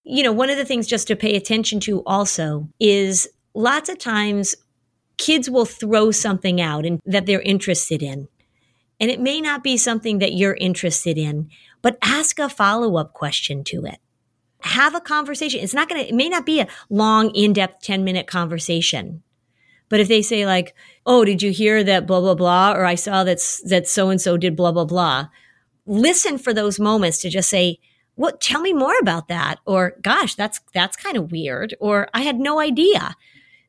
You 0.05 0.23
know, 0.23 0.33
one 0.33 0.51
of 0.51 0.59
the 0.59 0.67
things 0.67 0.87
just 0.87 1.09
to 1.09 1.17
pay 1.17 1.35
attention 1.35 1.81
to 1.81 2.03
also 2.05 2.69
is 2.79 3.27
lots 3.55 3.89
of 3.89 3.99
times 3.99 4.55
kids 5.17 5.49
will 5.49 5.65
throw 5.65 6.11
something 6.11 6.61
out 6.61 6.85
and 6.85 7.01
that 7.07 7.25
they're 7.25 7.41
interested 7.41 8.03
in. 8.03 8.29
And 9.01 9.11
it 9.11 9.19
may 9.19 9.41
not 9.41 9.65
be 9.65 9.79
something 9.79 10.19
that 10.19 10.35
you're 10.35 10.55
interested 10.55 11.17
in, 11.17 11.49
but 11.81 11.97
ask 12.03 12.39
a 12.39 12.51
follow 12.51 12.97
up 12.97 13.15
question 13.15 13.65
to 13.65 13.87
it. 13.87 13.97
Have 14.61 14.95
a 14.95 15.01
conversation. 15.01 15.61
It's 15.61 15.75
not 15.75 15.89
going 15.89 16.03
to, 16.03 16.09
it 16.09 16.15
may 16.15 16.29
not 16.29 16.45
be 16.45 16.61
a 16.61 16.69
long, 16.91 17.31
in 17.35 17.55
depth 17.55 17.83
10 17.83 18.05
minute 18.05 18.27
conversation. 18.27 19.23
But 19.93 20.01
if 20.01 20.09
they 20.09 20.23
say 20.23 20.47
like, 20.47 20.75
"Oh, 21.05 21.23
did 21.23 21.43
you 21.43 21.51
hear 21.53 21.85
that 21.85 22.07
blah 22.07 22.23
blah 22.23 22.35
blah," 22.35 22.73
or 22.73 22.87
"I 22.87 22.95
saw 22.95 23.25
that 23.25 23.41
that 23.67 23.87
so 23.87 24.09
and 24.09 24.19
so 24.19 24.39
did 24.39 24.57
blah 24.57 24.73
blah 24.73 24.87
blah," 24.87 25.29
listen 25.85 26.39
for 26.39 26.55
those 26.55 26.81
moments 26.81 27.19
to 27.21 27.29
just 27.29 27.51
say, 27.51 27.79
"What? 28.15 28.41
Tell 28.41 28.63
me 28.63 28.73
more 28.73 28.99
about 29.03 29.29
that," 29.29 29.59
or 29.67 29.99
"Gosh, 30.01 30.35
that's 30.35 30.61
that's 30.73 30.97
kind 30.97 31.19
of 31.19 31.31
weird," 31.31 31.75
or 31.79 32.09
"I 32.15 32.23
had 32.23 32.41
no 32.41 32.59
idea." 32.59 33.17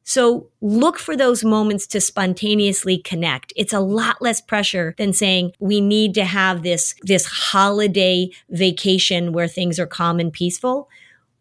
So 0.06 0.48
look 0.62 0.98
for 0.98 1.18
those 1.18 1.44
moments 1.44 1.86
to 1.88 2.00
spontaneously 2.00 3.00
connect. 3.00 3.52
It's 3.58 3.74
a 3.74 3.82
lot 3.82 4.22
less 4.22 4.40
pressure 4.40 4.96
than 4.98 5.12
saying 5.12 5.52
we 5.60 5.82
need 5.82 6.14
to 6.14 6.24
have 6.24 6.64
this, 6.64 6.96
this 7.04 7.26
holiday 7.26 8.30
vacation 8.50 9.34
where 9.34 9.50
things 9.50 9.78
are 9.78 9.88
calm 9.88 10.22
and 10.22 10.32
peaceful. 10.32 10.88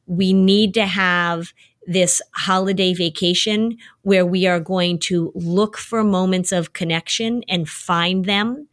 We 0.06 0.32
need 0.32 0.74
to 0.74 0.86
have 0.86 1.52
this 1.86 2.22
holiday 2.32 2.94
vacation 2.94 3.76
where 4.02 4.24
we 4.24 4.46
are 4.46 4.60
going 4.60 4.98
to 4.98 5.32
look 5.34 5.76
for 5.76 6.04
moments 6.04 6.52
of 6.52 6.72
connection 6.72 7.42
and 7.48 7.68
find 7.68 8.24
them. 8.24 8.68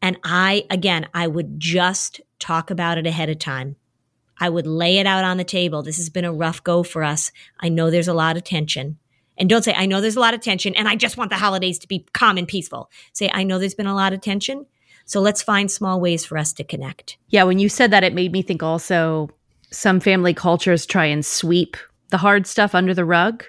And 0.00 0.18
I, 0.24 0.66
again, 0.70 1.08
I 1.14 1.28
would 1.28 1.58
just 1.58 2.20
talk 2.38 2.70
about 2.70 2.98
it 2.98 3.06
ahead 3.06 3.30
of 3.30 3.38
time. 3.38 3.76
I 4.38 4.48
would 4.48 4.66
lay 4.66 4.98
it 4.98 5.06
out 5.06 5.24
on 5.24 5.36
the 5.36 5.44
table. 5.44 5.82
This 5.82 5.98
has 5.98 6.10
been 6.10 6.24
a 6.24 6.32
rough 6.32 6.64
go 6.64 6.82
for 6.82 7.04
us. 7.04 7.30
I 7.60 7.68
know 7.68 7.90
there's 7.90 8.08
a 8.08 8.14
lot 8.14 8.36
of 8.36 8.44
tension. 8.44 8.98
And 9.38 9.48
don't 9.48 9.64
say, 9.64 9.74
I 9.74 9.86
know 9.86 10.00
there's 10.00 10.16
a 10.16 10.20
lot 10.20 10.34
of 10.34 10.40
tension 10.40 10.74
and 10.74 10.88
I 10.88 10.96
just 10.96 11.16
want 11.16 11.30
the 11.30 11.36
holidays 11.36 11.78
to 11.80 11.88
be 11.88 12.06
calm 12.12 12.36
and 12.36 12.46
peaceful. 12.46 12.90
Say, 13.12 13.30
I 13.32 13.44
know 13.44 13.58
there's 13.58 13.74
been 13.74 13.86
a 13.86 13.94
lot 13.94 14.12
of 14.12 14.20
tension. 14.20 14.66
So 15.04 15.20
let's 15.20 15.42
find 15.42 15.70
small 15.70 16.00
ways 16.00 16.24
for 16.24 16.36
us 16.36 16.52
to 16.54 16.64
connect. 16.64 17.16
Yeah, 17.28 17.44
when 17.44 17.58
you 17.58 17.68
said 17.68 17.90
that, 17.92 18.04
it 18.04 18.14
made 18.14 18.32
me 18.32 18.42
think 18.42 18.62
also 18.62 19.30
some 19.70 20.00
family 20.00 20.34
cultures 20.34 20.86
try 20.86 21.06
and 21.06 21.24
sweep 21.24 21.76
the 22.12 22.18
hard 22.18 22.46
stuff 22.46 22.76
under 22.76 22.94
the 22.94 23.04
rug. 23.04 23.44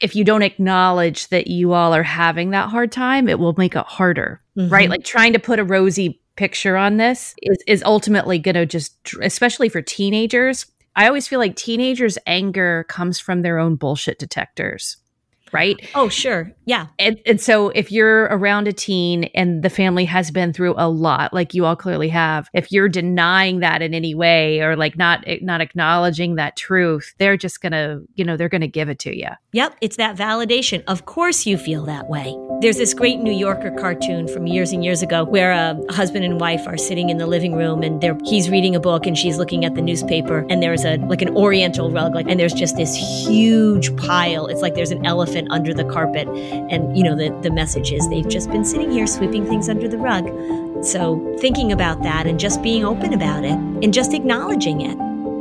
If 0.00 0.16
you 0.16 0.24
don't 0.24 0.42
acknowledge 0.42 1.28
that 1.28 1.46
you 1.46 1.72
all 1.72 1.94
are 1.94 2.02
having 2.02 2.50
that 2.50 2.70
hard 2.70 2.90
time, 2.90 3.28
it 3.28 3.38
will 3.38 3.54
make 3.56 3.76
it 3.76 3.86
harder, 3.86 4.42
mm-hmm. 4.58 4.72
right? 4.72 4.90
Like 4.90 5.04
trying 5.04 5.32
to 5.34 5.38
put 5.38 5.60
a 5.60 5.64
rosy 5.64 6.20
picture 6.36 6.76
on 6.76 6.96
this 6.96 7.34
is, 7.42 7.56
is 7.66 7.82
ultimately 7.84 8.38
going 8.38 8.56
to 8.56 8.66
just, 8.66 8.96
especially 9.22 9.68
for 9.68 9.80
teenagers. 9.80 10.66
I 10.96 11.06
always 11.06 11.28
feel 11.28 11.38
like 11.38 11.54
teenagers' 11.56 12.18
anger 12.26 12.84
comes 12.88 13.20
from 13.20 13.42
their 13.42 13.58
own 13.58 13.76
bullshit 13.76 14.18
detectors 14.18 14.96
right? 15.52 15.78
Oh, 15.94 16.08
sure. 16.08 16.52
Yeah. 16.64 16.86
And, 16.98 17.20
and 17.26 17.40
so 17.40 17.68
if 17.70 17.92
you're 17.92 18.24
around 18.24 18.66
a 18.68 18.72
teen 18.72 19.24
and 19.34 19.62
the 19.62 19.70
family 19.70 20.04
has 20.04 20.30
been 20.30 20.52
through 20.52 20.74
a 20.76 20.88
lot, 20.88 21.32
like 21.32 21.54
you 21.54 21.64
all 21.64 21.76
clearly 21.76 22.08
have, 22.08 22.48
if 22.52 22.72
you're 22.72 22.88
denying 22.88 23.60
that 23.60 23.82
in 23.82 23.94
any 23.94 24.14
way 24.14 24.60
or 24.60 24.76
like 24.76 24.96
not 24.96 25.22
eh, 25.26 25.38
not 25.42 25.60
acknowledging 25.60 26.34
that 26.36 26.56
truth, 26.56 27.14
they're 27.18 27.36
just 27.36 27.60
gonna, 27.60 28.00
you 28.14 28.24
know, 28.24 28.36
they're 28.36 28.48
gonna 28.48 28.66
give 28.66 28.88
it 28.88 28.98
to 29.00 29.16
you. 29.16 29.28
Yep. 29.52 29.76
It's 29.80 29.96
that 29.96 30.16
validation. 30.16 30.82
Of 30.88 31.06
course 31.06 31.46
you 31.46 31.56
feel 31.56 31.84
that 31.84 32.08
way. 32.08 32.36
There's 32.60 32.78
this 32.78 32.94
great 32.94 33.20
New 33.20 33.32
Yorker 33.32 33.70
cartoon 33.78 34.26
from 34.28 34.46
years 34.46 34.72
and 34.72 34.84
years 34.84 35.02
ago 35.02 35.24
where 35.24 35.52
uh, 35.52 35.74
a 35.88 35.92
husband 35.92 36.24
and 36.24 36.40
wife 36.40 36.66
are 36.66 36.78
sitting 36.78 37.10
in 37.10 37.18
the 37.18 37.26
living 37.26 37.54
room 37.54 37.82
and 37.82 38.00
they're 38.00 38.18
he's 38.24 38.50
reading 38.50 38.74
a 38.74 38.80
book 38.80 39.06
and 39.06 39.16
she's 39.16 39.38
looking 39.38 39.64
at 39.64 39.74
the 39.74 39.82
newspaper 39.82 40.46
and 40.50 40.62
there's 40.62 40.84
a 40.84 40.96
like 41.06 41.22
an 41.22 41.36
oriental 41.36 41.90
rug 41.90 42.14
like 42.14 42.26
and 42.28 42.40
there's 42.40 42.54
just 42.54 42.76
this 42.76 42.96
huge 42.96 43.94
pile. 43.96 44.46
It's 44.46 44.62
like 44.62 44.74
there's 44.74 44.90
an 44.90 45.04
elephant 45.06 45.35
under 45.50 45.74
the 45.74 45.84
carpet. 45.84 46.28
And, 46.28 46.96
you 46.96 47.04
know, 47.04 47.16
the, 47.16 47.36
the 47.42 47.50
message 47.50 47.92
is 47.92 48.08
they've 48.08 48.28
just 48.28 48.50
been 48.50 48.64
sitting 48.64 48.90
here 48.90 49.06
sweeping 49.06 49.46
things 49.46 49.68
under 49.68 49.88
the 49.88 49.98
rug. 49.98 50.26
So 50.84 51.36
thinking 51.40 51.72
about 51.72 52.02
that 52.02 52.26
and 52.26 52.38
just 52.38 52.62
being 52.62 52.84
open 52.84 53.12
about 53.12 53.44
it 53.44 53.52
and 53.52 53.92
just 53.92 54.12
acknowledging 54.12 54.80
it. 54.80 54.96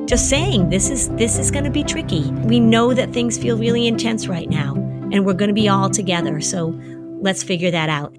Just 0.08 0.30
saying 0.30 0.70
this 0.70 0.90
is 0.90 1.10
this 1.12 1.40
is 1.40 1.50
going 1.50 1.66
to 1.66 1.72
be 1.72 1.84
tricky. 1.84 2.30
We 2.32 2.60
know 2.60 2.94
that 2.94 3.12
things 3.12 3.38
feel 3.38 3.58
really 3.58 3.88
intense 3.88 4.28
right 4.28 4.50
now 4.50 4.76
and 5.12 5.26
we're 5.26 5.34
going 5.34 5.50
to 5.50 5.54
be 5.54 5.68
all 5.68 5.90
together. 5.90 6.42
So 6.42 6.80
let's 7.22 7.44
figure 7.44 7.72
that 7.72 7.90
out. 7.90 8.16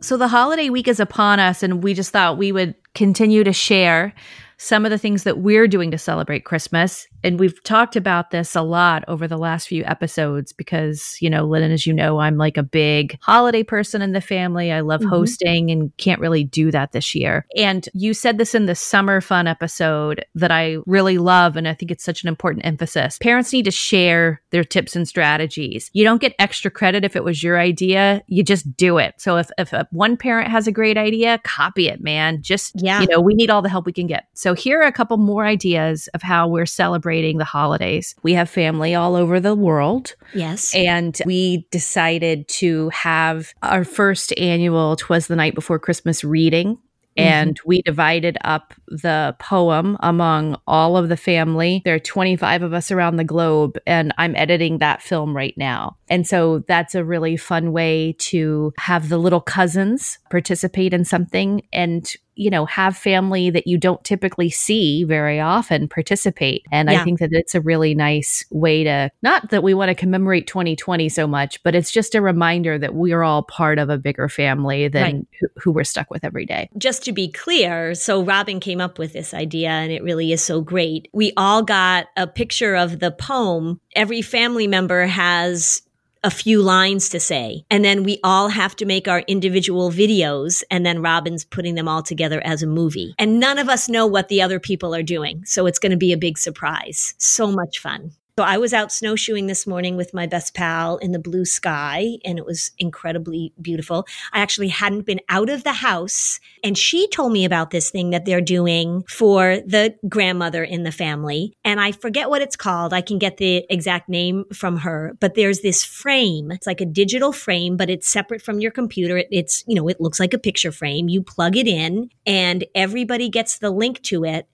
So 0.00 0.16
the 0.16 0.28
holiday 0.28 0.70
week 0.70 0.86
is 0.86 1.00
upon 1.00 1.40
us 1.40 1.62
and 1.62 1.82
we 1.82 1.94
just 1.94 2.12
thought 2.12 2.38
we 2.38 2.52
would 2.52 2.74
continue 2.94 3.42
to 3.42 3.52
share 3.52 4.14
some 4.58 4.84
of 4.84 4.90
the 4.90 4.98
things 4.98 5.24
that 5.24 5.38
we're 5.38 5.68
doing 5.68 5.90
to 5.90 5.98
celebrate 5.98 6.44
Christmas 6.44 7.06
and 7.26 7.40
we've 7.40 7.62
talked 7.64 7.96
about 7.96 8.30
this 8.30 8.54
a 8.54 8.62
lot 8.62 9.04
over 9.08 9.26
the 9.26 9.36
last 9.36 9.66
few 9.68 9.84
episodes 9.84 10.52
because, 10.52 11.16
you 11.20 11.28
know, 11.28 11.44
Lynn, 11.44 11.70
as 11.72 11.86
you 11.86 11.92
know, 11.92 12.18
I'm 12.20 12.36
like 12.36 12.56
a 12.56 12.62
big 12.62 13.18
holiday 13.20 13.62
person 13.64 14.00
in 14.00 14.12
the 14.12 14.20
family. 14.20 14.70
I 14.70 14.80
love 14.80 15.00
Mhm. 15.00 15.08
hosting 15.08 15.70
and 15.70 15.90
can't 15.96 16.20
really 16.20 16.44
do 16.44 16.70
that 16.70 16.92
this 16.92 17.14
year. 17.14 17.44
And 17.56 17.88
you 17.94 18.14
said 18.14 18.38
this 18.38 18.54
in 18.54 18.66
the 18.66 18.74
summer 18.76 19.20
fun 19.20 19.48
episode 19.48 20.24
that 20.36 20.52
I 20.52 20.76
really 20.86 21.18
love. 21.18 21.56
And 21.56 21.66
I 21.66 21.74
think 21.74 21.90
it's 21.90 22.04
such 22.04 22.22
an 22.22 22.28
important 22.28 22.64
emphasis. 22.64 23.18
Parents 23.18 23.52
need 23.52 23.64
to 23.64 23.70
share 23.72 24.40
their 24.50 24.62
tips 24.64 24.94
and 24.94 25.08
strategies. 25.08 25.90
You 25.92 26.04
don't 26.04 26.20
get 26.20 26.34
extra 26.38 26.70
credit 26.70 27.04
if 27.04 27.16
it 27.16 27.24
was 27.24 27.42
your 27.42 27.58
idea, 27.58 28.22
you 28.28 28.44
just 28.44 28.76
do 28.76 28.98
it. 28.98 29.14
So 29.18 29.36
if, 29.36 29.50
if 29.58 29.72
a, 29.72 29.88
one 29.90 30.16
parent 30.16 30.48
has 30.48 30.68
a 30.68 30.72
great 30.72 30.96
idea, 30.96 31.40
copy 31.42 31.88
it, 31.88 32.00
man. 32.00 32.40
Just, 32.40 32.80
Yeah. 32.80 33.00
you 33.00 33.08
know, 33.08 33.20
we 33.20 33.34
need 33.34 33.50
all 33.50 33.62
the 33.62 33.68
help 33.68 33.84
we 33.86 33.92
can 33.92 34.06
get. 34.06 34.26
So 34.34 34.54
here 34.54 34.80
are 34.80 34.86
a 34.86 34.92
couple 34.92 35.16
more 35.16 35.44
ideas 35.44 36.08
of 36.14 36.22
how 36.22 36.46
we're 36.46 36.66
celebrating 36.66 37.15
the 37.38 37.44
holidays. 37.44 38.14
We 38.22 38.34
have 38.34 38.48
family 38.48 38.94
all 38.94 39.16
over 39.16 39.40
the 39.40 39.54
world. 39.54 40.14
Yes. 40.34 40.74
And 40.74 41.18
we 41.24 41.66
decided 41.70 42.48
to 42.48 42.88
have 42.90 43.52
our 43.62 43.84
first 43.84 44.32
annual 44.38 44.96
Twas 44.96 45.26
the 45.26 45.36
Night 45.36 45.54
Before 45.54 45.78
Christmas 45.78 46.22
reading. 46.24 46.78
Mm-hmm. 47.16 47.28
And 47.28 47.60
we 47.64 47.80
divided 47.82 48.36
up 48.44 48.74
the 48.88 49.34
poem 49.38 49.96
among 50.00 50.56
all 50.66 50.96
of 50.98 51.08
the 51.08 51.16
family. 51.16 51.80
There 51.84 51.94
are 51.94 51.98
25 51.98 52.62
of 52.62 52.74
us 52.74 52.90
around 52.90 53.16
the 53.16 53.24
globe, 53.24 53.78
and 53.86 54.12
I'm 54.18 54.36
editing 54.36 54.78
that 54.78 55.00
film 55.00 55.34
right 55.34 55.54
now. 55.56 55.96
And 56.08 56.26
so 56.26 56.58
that's 56.68 56.94
a 56.94 57.04
really 57.04 57.38
fun 57.38 57.72
way 57.72 58.16
to 58.18 58.72
have 58.78 59.08
the 59.08 59.18
little 59.18 59.40
cousins 59.40 60.18
participate 60.30 60.92
in 60.92 61.06
something 61.06 61.62
and 61.72 62.12
you 62.36 62.50
know 62.50 62.64
have 62.66 62.96
family 62.96 63.50
that 63.50 63.66
you 63.66 63.78
don't 63.78 64.02
typically 64.04 64.50
see 64.50 65.04
very 65.04 65.40
often 65.40 65.88
participate 65.88 66.64
and 66.70 66.90
i 66.90 67.02
think 67.02 67.18
that 67.18 67.30
it's 67.32 67.54
a 67.54 67.60
really 67.60 67.94
nice 67.94 68.44
way 68.50 68.84
to 68.84 69.10
not 69.22 69.50
that 69.50 69.62
we 69.62 69.74
want 69.74 69.88
to 69.88 69.94
commemorate 69.94 70.46
2020 70.46 71.08
so 71.08 71.26
much 71.26 71.62
but 71.62 71.74
it's 71.74 71.90
just 71.90 72.14
a 72.14 72.20
reminder 72.20 72.78
that 72.78 72.94
we 72.94 73.12
are 73.12 73.24
all 73.24 73.42
part 73.42 73.78
of 73.78 73.90
a 73.90 73.98
bigger 73.98 74.28
family 74.28 74.88
than 74.88 75.02
Right. 75.02 75.26
who, 75.40 75.46
who 75.60 75.70
we're 75.72 75.84
stuck 75.84 76.10
with 76.10 76.24
every 76.24 76.46
day 76.46 76.68
just 76.78 77.04
to 77.04 77.12
be 77.12 77.28
clear, 77.28 77.94
so 77.94 78.22
Robin 78.22 78.60
came 78.60 78.80
up 78.80 78.98
with 78.98 79.12
this 79.12 79.32
idea 79.32 79.70
and 79.70 79.90
it 79.90 80.02
really 80.02 80.32
is 80.32 80.42
so 80.42 80.60
great. 80.60 81.08
We 81.12 81.32
all 81.36 81.62
got 81.62 82.06
a 82.16 82.26
picture 82.26 82.74
of 82.76 82.98
the 82.98 83.10
poem. 83.10 83.80
Every 83.94 84.22
family 84.22 84.66
member 84.66 85.06
has 85.06 85.82
a 86.24 86.30
few 86.30 86.62
lines 86.62 87.08
to 87.10 87.20
say. 87.20 87.64
And 87.70 87.84
then 87.84 88.02
we 88.02 88.18
all 88.24 88.48
have 88.48 88.76
to 88.76 88.84
make 88.84 89.08
our 89.08 89.20
individual 89.20 89.90
videos. 89.90 90.62
And 90.70 90.84
then 90.84 91.02
Robin's 91.02 91.44
putting 91.44 91.74
them 91.74 91.88
all 91.88 92.02
together 92.02 92.40
as 92.44 92.62
a 92.62 92.66
movie. 92.66 93.14
And 93.18 93.40
none 93.40 93.58
of 93.58 93.68
us 93.68 93.88
know 93.88 94.06
what 94.06 94.28
the 94.28 94.42
other 94.42 94.58
people 94.58 94.94
are 94.94 95.02
doing. 95.02 95.44
So 95.44 95.66
it's 95.66 95.78
going 95.78 95.92
to 95.92 95.96
be 95.96 96.12
a 96.12 96.18
big 96.18 96.38
surprise. 96.38 97.14
So 97.18 97.50
much 97.50 97.78
fun. 97.78 98.12
So 98.38 98.44
I 98.44 98.58
was 98.58 98.74
out 98.74 98.92
snowshoeing 98.92 99.46
this 99.46 99.66
morning 99.66 99.96
with 99.96 100.12
my 100.12 100.26
best 100.26 100.52
pal 100.52 100.98
in 100.98 101.12
the 101.12 101.18
blue 101.18 101.46
sky, 101.46 102.18
and 102.22 102.38
it 102.38 102.44
was 102.44 102.70
incredibly 102.78 103.54
beautiful. 103.62 104.06
I 104.30 104.40
actually 104.40 104.68
hadn't 104.68 105.06
been 105.06 105.22
out 105.30 105.48
of 105.48 105.64
the 105.64 105.72
house, 105.72 106.38
and 106.62 106.76
she 106.76 107.08
told 107.08 107.32
me 107.32 107.46
about 107.46 107.70
this 107.70 107.88
thing 107.88 108.10
that 108.10 108.26
they're 108.26 108.42
doing 108.42 109.04
for 109.08 109.56
the 109.64 109.94
grandmother 110.06 110.62
in 110.62 110.82
the 110.82 110.92
family. 110.92 111.54
And 111.64 111.80
I 111.80 111.92
forget 111.92 112.28
what 112.28 112.42
it's 112.42 112.56
called. 112.56 112.92
I 112.92 113.00
can 113.00 113.18
get 113.18 113.38
the 113.38 113.64
exact 113.70 114.06
name 114.06 114.44
from 114.52 114.76
her, 114.80 115.16
but 115.18 115.34
there's 115.34 115.60
this 115.60 115.82
frame. 115.82 116.50
It's 116.50 116.66
like 116.66 116.82
a 116.82 116.84
digital 116.84 117.32
frame, 117.32 117.78
but 117.78 117.88
it's 117.88 118.06
separate 118.06 118.42
from 118.42 118.60
your 118.60 118.70
computer. 118.70 119.16
It, 119.16 119.28
it's, 119.30 119.64
you 119.66 119.74
know, 119.74 119.88
it 119.88 119.98
looks 119.98 120.20
like 120.20 120.34
a 120.34 120.38
picture 120.38 120.72
frame. 120.72 121.08
You 121.08 121.22
plug 121.22 121.56
it 121.56 121.66
in, 121.66 122.10
and 122.26 122.66
everybody 122.74 123.30
gets 123.30 123.60
the 123.60 123.70
link 123.70 124.02
to 124.02 124.24
it 124.24 124.46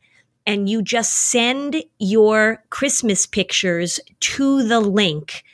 and 0.47 0.68
you 0.68 0.82
just 0.82 1.14
send 1.14 1.82
your 1.99 2.64
Christmas 2.70 3.26
pictures 3.26 4.01
to 4.20 4.66
the 4.66 4.80
link 4.80 5.45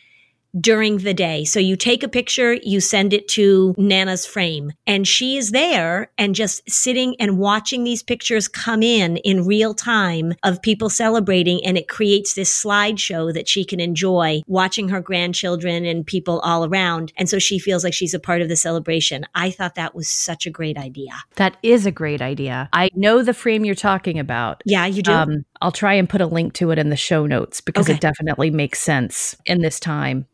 during 0.60 0.98
the 0.98 1.14
day. 1.14 1.44
So 1.44 1.60
you 1.60 1.76
take 1.76 2.02
a 2.02 2.08
picture, 2.08 2.54
you 2.62 2.80
send 2.80 3.12
it 3.12 3.28
to 3.28 3.74
Nana's 3.76 4.26
frame, 4.26 4.72
and 4.86 5.06
she 5.06 5.36
is 5.36 5.50
there 5.50 6.10
and 6.18 6.34
just 6.34 6.68
sitting 6.70 7.14
and 7.20 7.38
watching 7.38 7.84
these 7.84 8.02
pictures 8.02 8.48
come 8.48 8.82
in 8.82 9.18
in 9.18 9.46
real 9.46 9.74
time 9.74 10.34
of 10.42 10.62
people 10.62 10.88
celebrating. 10.90 11.64
And 11.64 11.76
it 11.76 11.88
creates 11.88 12.34
this 12.34 12.52
slideshow 12.64 13.32
that 13.34 13.48
she 13.48 13.64
can 13.64 13.80
enjoy 13.80 14.40
watching 14.46 14.88
her 14.88 15.00
grandchildren 15.00 15.84
and 15.84 16.06
people 16.06 16.40
all 16.40 16.64
around. 16.64 17.12
And 17.16 17.28
so 17.28 17.38
she 17.38 17.58
feels 17.58 17.84
like 17.84 17.94
she's 17.94 18.14
a 18.14 18.20
part 18.20 18.40
of 18.42 18.48
the 18.48 18.56
celebration. 18.56 19.24
I 19.34 19.50
thought 19.50 19.74
that 19.74 19.94
was 19.94 20.08
such 20.08 20.46
a 20.46 20.50
great 20.50 20.76
idea. 20.78 21.12
that 21.36 21.56
is 21.62 21.86
a 21.86 21.90
great 21.90 22.20
idea 22.22 22.68
i 22.72 22.88
know 22.94 23.22
the 23.22 23.34
frame 23.34 23.64
you're 23.64 23.74
talking 23.74 24.18
about 24.18 24.62
Yeah, 24.64 24.86
you 24.86 25.02
do. 25.02 25.12
um, 25.12 25.44
i'll 25.60 25.72
try 25.72 25.94
and 25.94 26.08
put 26.08 26.20
a 26.20 26.26
link 26.26 26.52
to 26.54 26.70
it 26.70 26.78
in 26.78 26.88
the 26.90 26.96
show 26.96 27.26
notes 27.26 27.60
because 27.60 27.86
Okay. 27.86 27.94
it 27.94 28.00
definitely 28.00 28.50
makes 28.50 28.80
sense 28.80 29.36
in 29.46 29.60
this 29.62 29.78
time 29.80 30.26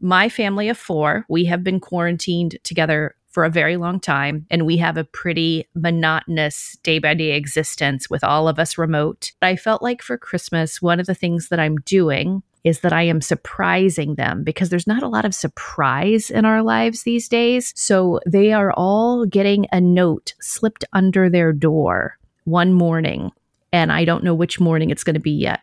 my 0.00 0.28
family 0.28 0.68
of 0.68 0.78
four, 0.78 1.24
we 1.28 1.44
have 1.46 1.64
been 1.64 1.80
quarantined 1.80 2.58
together 2.62 3.14
for 3.28 3.44
a 3.44 3.50
very 3.50 3.76
long 3.76 4.00
time, 4.00 4.46
and 4.50 4.64
we 4.64 4.76
have 4.78 4.96
a 4.96 5.04
pretty 5.04 5.68
monotonous 5.74 6.76
day 6.82 6.98
by 6.98 7.14
day 7.14 7.32
existence 7.32 8.08
with 8.08 8.24
all 8.24 8.48
of 8.48 8.58
us 8.58 8.78
remote. 8.78 9.32
I 9.42 9.56
felt 9.56 9.82
like 9.82 10.02
for 10.02 10.16
Christmas, 10.16 10.80
one 10.80 10.98
of 10.98 11.06
the 11.06 11.14
things 11.14 11.48
that 11.48 11.60
I'm 11.60 11.76
doing 11.76 12.42
is 12.64 12.80
that 12.80 12.92
I 12.92 13.02
am 13.02 13.20
surprising 13.20 14.16
them 14.16 14.44
because 14.44 14.70
there's 14.70 14.86
not 14.86 15.02
a 15.02 15.08
lot 15.08 15.24
of 15.24 15.34
surprise 15.34 16.30
in 16.30 16.44
our 16.44 16.62
lives 16.62 17.02
these 17.02 17.28
days. 17.28 17.72
So 17.76 18.20
they 18.26 18.52
are 18.52 18.72
all 18.72 19.26
getting 19.26 19.66
a 19.72 19.80
note 19.80 20.34
slipped 20.40 20.84
under 20.92 21.30
their 21.30 21.52
door 21.52 22.18
one 22.44 22.72
morning. 22.72 23.30
And 23.72 23.92
I 23.92 24.04
don't 24.04 24.24
know 24.24 24.34
which 24.34 24.58
morning 24.58 24.90
it's 24.90 25.04
going 25.04 25.14
to 25.14 25.20
be 25.20 25.30
yet 25.30 25.60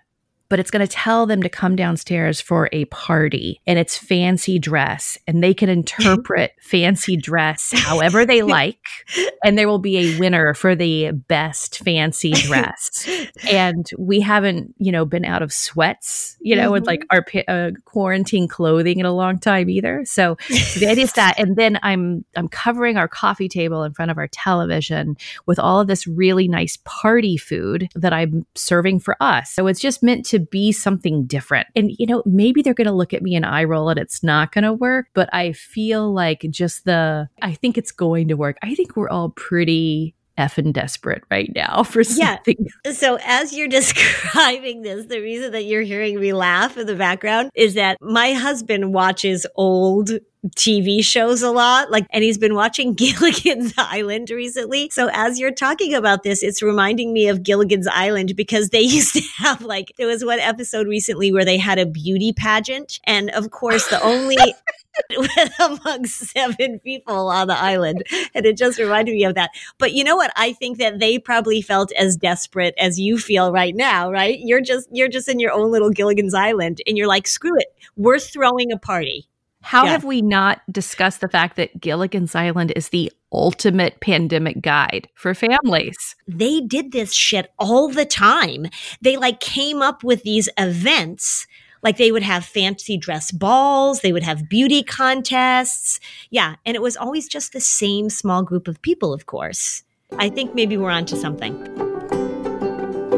but 0.50 0.60
it's 0.60 0.72
going 0.72 0.86
to 0.86 0.92
tell 0.92 1.26
them 1.26 1.42
to 1.42 1.50
come 1.50 1.76
downstairs 1.76 2.42
for 2.42 2.70
a 2.72 2.86
party 2.86 3.62
and 3.68 3.80
it's 3.80 3.98
fancy 3.98 4.60
dress 4.60 5.18
and 5.28 5.44
they 5.44 5.54
can 5.54 5.70
interpret 5.70 6.54
fancy 6.62 7.16
dress 7.18 7.72
however 7.74 8.26
they 8.26 8.42
like 8.42 8.80
and 9.44 9.58
there 9.58 9.68
will 9.68 9.80
be 9.80 9.98
a 9.98 10.20
winner 10.20 10.54
for 10.54 10.76
the 10.76 11.12
best 11.12 11.80
fancy 11.80 12.32
dress. 12.32 13.08
And 13.50 13.90
we 13.98 14.20
haven't 14.20 14.74
you 14.78 14.92
know 14.92 15.06
been 15.06 15.26
out 15.26 15.42
of 15.42 15.52
sweats 15.52 16.38
you 16.42 16.56
know 16.56 16.72
with 16.72 16.86
like 16.86 17.06
our 17.10 17.26
uh, 17.48 17.72
quarantine 17.86 18.48
clothing 18.48 19.00
in 19.00 19.06
a 19.06 19.14
long 19.14 19.40
time 19.40 19.70
either. 19.70 20.04
So 20.06 20.38
the 20.50 20.88
idea 20.90 21.04
is 21.04 21.14
that 21.14 21.36
and 21.38 21.56
then 21.56 21.78
i'm 21.84 22.26
i'm 22.36 22.48
covering 22.48 22.98
our 22.98 23.08
coffee 23.08 23.48
table 23.48 23.84
in 23.84 23.94
front 23.94 24.12
of 24.12 24.18
our 24.18 24.28
television 24.28 25.16
with 25.46 25.60
all 25.60 25.80
of 25.80 25.88
this 25.88 26.08
really 26.08 26.48
nice 26.48 26.78
party 26.84 27.38
food 27.38 27.90
that 27.96 28.14
I'm 28.14 28.46
serving 28.56 29.00
for 29.00 29.16
us. 29.22 29.52
So 29.52 29.68
it's 29.68 29.80
just 29.80 30.04
meant 30.04 30.26
to 30.28 30.35
be 30.40 30.72
something 30.72 31.26
different. 31.26 31.68
And, 31.76 31.92
you 31.98 32.06
know, 32.06 32.24
maybe 32.26 32.62
they're 32.62 32.74
going 32.74 32.88
to 32.88 32.94
look 32.94 33.14
at 33.14 33.22
me 33.22 33.36
and 33.36 33.46
eye 33.46 33.64
roll 33.64 33.90
and 33.90 34.00
it's 34.00 34.24
not 34.24 34.52
going 34.52 34.64
to 34.64 34.74
work, 34.74 35.08
but 35.14 35.30
I 35.34 35.54
feel 35.54 36.14
like 36.14 36.46
just 36.50 36.86
the, 36.86 37.30
I 37.42 37.54
think 37.54 37.78
it's 37.78 37.92
going 37.92 38.28
to 38.30 38.36
work. 38.36 38.58
I 38.64 38.76
think 38.76 38.96
we're 38.96 39.10
all 39.10 39.30
pretty 39.30 40.16
effing 40.38 40.74
desperate 40.74 41.24
right 41.32 41.52
now 41.56 41.84
for 41.84 42.04
something. 42.04 42.56
Yeah. 42.60 42.92
So, 42.94 43.18
as 43.24 43.54
you're 43.54 43.68
describing 43.70 44.82
this, 44.82 45.06
the 45.08 45.20
reason 45.20 45.52
that 45.52 45.66
you're 45.66 45.82
hearing 45.82 46.20
me 46.20 46.34
laugh 46.34 46.78
in 46.78 46.88
the 46.88 46.96
background 46.96 47.50
is 47.56 47.74
that 47.76 47.98
my 48.02 48.34
husband 48.34 48.94
watches 48.94 49.46
old 49.56 50.12
TV 50.50 51.04
shows 51.04 51.42
a 51.42 51.52
lot, 51.52 51.90
like, 51.92 52.06
and 52.12 52.24
he's 52.24 52.38
been 52.38 52.56
watching 52.56 52.94
Gilligan's 52.96 53.74
Island 53.78 54.30
recently. 54.30 54.90
So, 54.90 55.10
as 55.14 55.40
you're 55.40 55.52
talking 55.52 55.94
about 55.94 56.24
this, 56.24 56.44
it's 56.44 56.62
reminding 56.62 57.14
me 57.14 57.28
of 57.28 57.44
Gilligan's 57.44 57.88
Island 57.88 58.36
because 58.36 58.70
they 58.70 58.82
used 58.82 59.14
to 59.14 59.22
have, 59.38 59.62
like, 59.62 59.94
there 59.98 60.08
was 60.08 60.24
one 60.24 60.40
episode 60.40 60.88
recently 60.88 61.32
where 61.32 61.46
they 61.46 61.58
had 61.58 61.80
a 61.80 61.86
beauty 61.86 62.34
pageant. 62.34 63.00
And 63.06 63.30
of 63.32 63.52
course, 63.52 63.88
the 63.88 64.02
only 64.02 64.38
among 65.60 66.06
seven 66.06 66.80
people 66.80 67.30
on 67.30 67.48
the 67.48 67.58
island. 67.58 68.04
And 68.34 68.46
it 68.46 68.58
just 68.58 68.80
reminded 68.80 69.14
me 69.14 69.26
of 69.26 69.36
that. 69.36 69.52
But 69.78 69.94
you 69.94 70.04
know 70.04 70.16
what? 70.16 70.32
I 70.36 70.54
think 70.54 70.78
that 70.78 71.00
they 71.00 71.20
probably 71.20 71.62
felt 71.62 71.92
as 71.94 72.16
desperate 72.16 72.74
as 72.78 73.00
you 73.00 73.18
feel 73.18 73.52
right 73.52 73.76
now, 73.76 74.12
right? 74.12 74.38
You're 74.40 74.62
just 74.62 74.88
you're 74.92 75.10
just 75.10 75.28
in 75.28 75.40
your 75.40 75.52
own 75.52 75.72
little 75.72 75.90
Gilligan's 75.90 76.34
Island 76.34 76.82
and 76.88 76.98
you're 76.98 77.08
like, 77.08 77.28
screw 77.28 77.58
it. 77.58 77.68
We're 77.96 78.20
throwing 78.20 78.72
a 78.72 78.78
party. 78.78 79.28
How 79.66 79.86
Yeah. 79.86 79.94
have 79.94 80.04
we 80.04 80.22
not 80.22 80.62
discussed 80.72 81.22
the 81.22 81.28
fact 81.28 81.56
that 81.56 81.82
Gilligan's 81.82 82.36
Island 82.36 82.72
is 82.76 82.90
the 82.90 83.12
ultimate 83.34 84.00
pandemic 84.00 84.62
guide 84.62 85.10
for 85.16 85.34
families? 85.34 86.16
They 86.28 86.62
did 86.62 86.92
this 86.92 87.12
shit 87.12 87.52
all 87.58 87.90
the 87.90 88.06
time. 88.06 88.68
They 89.02 89.18
like 89.18 89.40
came 89.40 89.82
up 89.82 90.04
with 90.04 90.22
these 90.22 90.48
events. 90.60 91.48
Like 91.82 91.98
they 91.98 92.12
would 92.12 92.22
have 92.22 92.46
fancy 92.46 92.96
dress 92.96 93.32
balls, 93.32 94.02
they 94.02 94.14
would 94.14 94.22
have 94.22 94.48
beauty 94.48 94.84
contests. 94.84 96.00
Yeah. 96.30 96.58
And 96.64 96.76
it 96.76 96.82
was 96.84 96.96
always 96.96 97.28
just 97.28 97.52
the 97.52 97.60
same 97.60 98.12
small 98.12 98.44
group 98.44 98.68
of 98.68 98.80
people, 98.84 99.14
of 99.14 99.26
course. 99.26 99.82
I 100.20 100.30
think 100.30 100.54
maybe 100.54 100.78
we're 100.78 100.92
onto 100.92 101.16
something. 101.16 101.56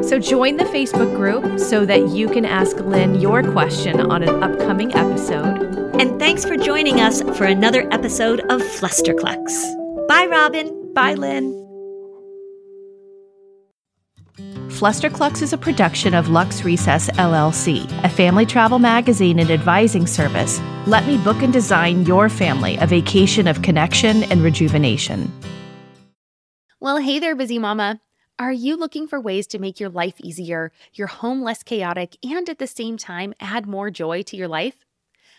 So 0.01 0.17
join 0.17 0.55
the 0.55 0.63
Facebook 0.63 1.13
group 1.13 1.59
so 1.59 1.85
that 1.85 2.07
you 2.11 2.29
can 2.29 2.45
ask 2.45 2.77
Lynn 2.77 3.15
your 3.15 3.43
question 3.43 3.99
on 3.99 4.23
an 4.23 4.41
upcoming 4.41 4.95
episode. 4.95 5.76
And 5.99 6.19
thanks 6.19 6.45
for 6.45 6.55
joining 6.55 7.01
us 7.01 7.23
for 7.37 7.45
another 7.45 7.91
episode 7.91 8.41
of 8.51 8.61
Flusterclux. 8.61 10.07
Bye, 10.07 10.27
Robin. 10.27 10.93
Bye, 10.93 11.15
Lynn. 11.15 11.53
Flusterclux 14.69 15.41
is 15.41 15.53
a 15.53 15.57
production 15.57 16.13
of 16.13 16.29
Lux 16.29 16.63
Recess 16.63 17.09
LLC, 17.11 17.83
a 18.03 18.09
family 18.09 18.45
travel 18.45 18.77
magazine 18.77 19.39
and 19.39 19.49
advising 19.49 20.05
service. 20.05 20.61
Let 20.85 21.07
me 21.07 21.17
book 21.17 21.41
and 21.41 21.51
design 21.51 22.05
your 22.05 22.29
family 22.29 22.77
a 22.77 22.85
vacation 22.85 23.47
of 23.47 23.63
connection 23.63 24.21
and 24.25 24.43
rejuvenation. 24.43 25.31
Well, 26.79 26.97
hey 26.97 27.17
there, 27.17 27.35
busy 27.35 27.57
mama. 27.57 28.01
Are 28.37 28.53
you 28.53 28.77
looking 28.77 29.07
for 29.07 29.19
ways 29.19 29.47
to 29.47 29.57
make 29.57 29.79
your 29.79 29.89
life 29.89 30.21
easier, 30.21 30.71
your 30.93 31.07
home 31.07 31.41
less 31.41 31.63
chaotic, 31.63 32.15
and 32.23 32.47
at 32.47 32.59
the 32.59 32.67
same 32.67 32.97
time 32.97 33.33
add 33.39 33.65
more 33.65 33.89
joy 33.89 34.21
to 34.21 34.37
your 34.37 34.47
life? 34.47 34.85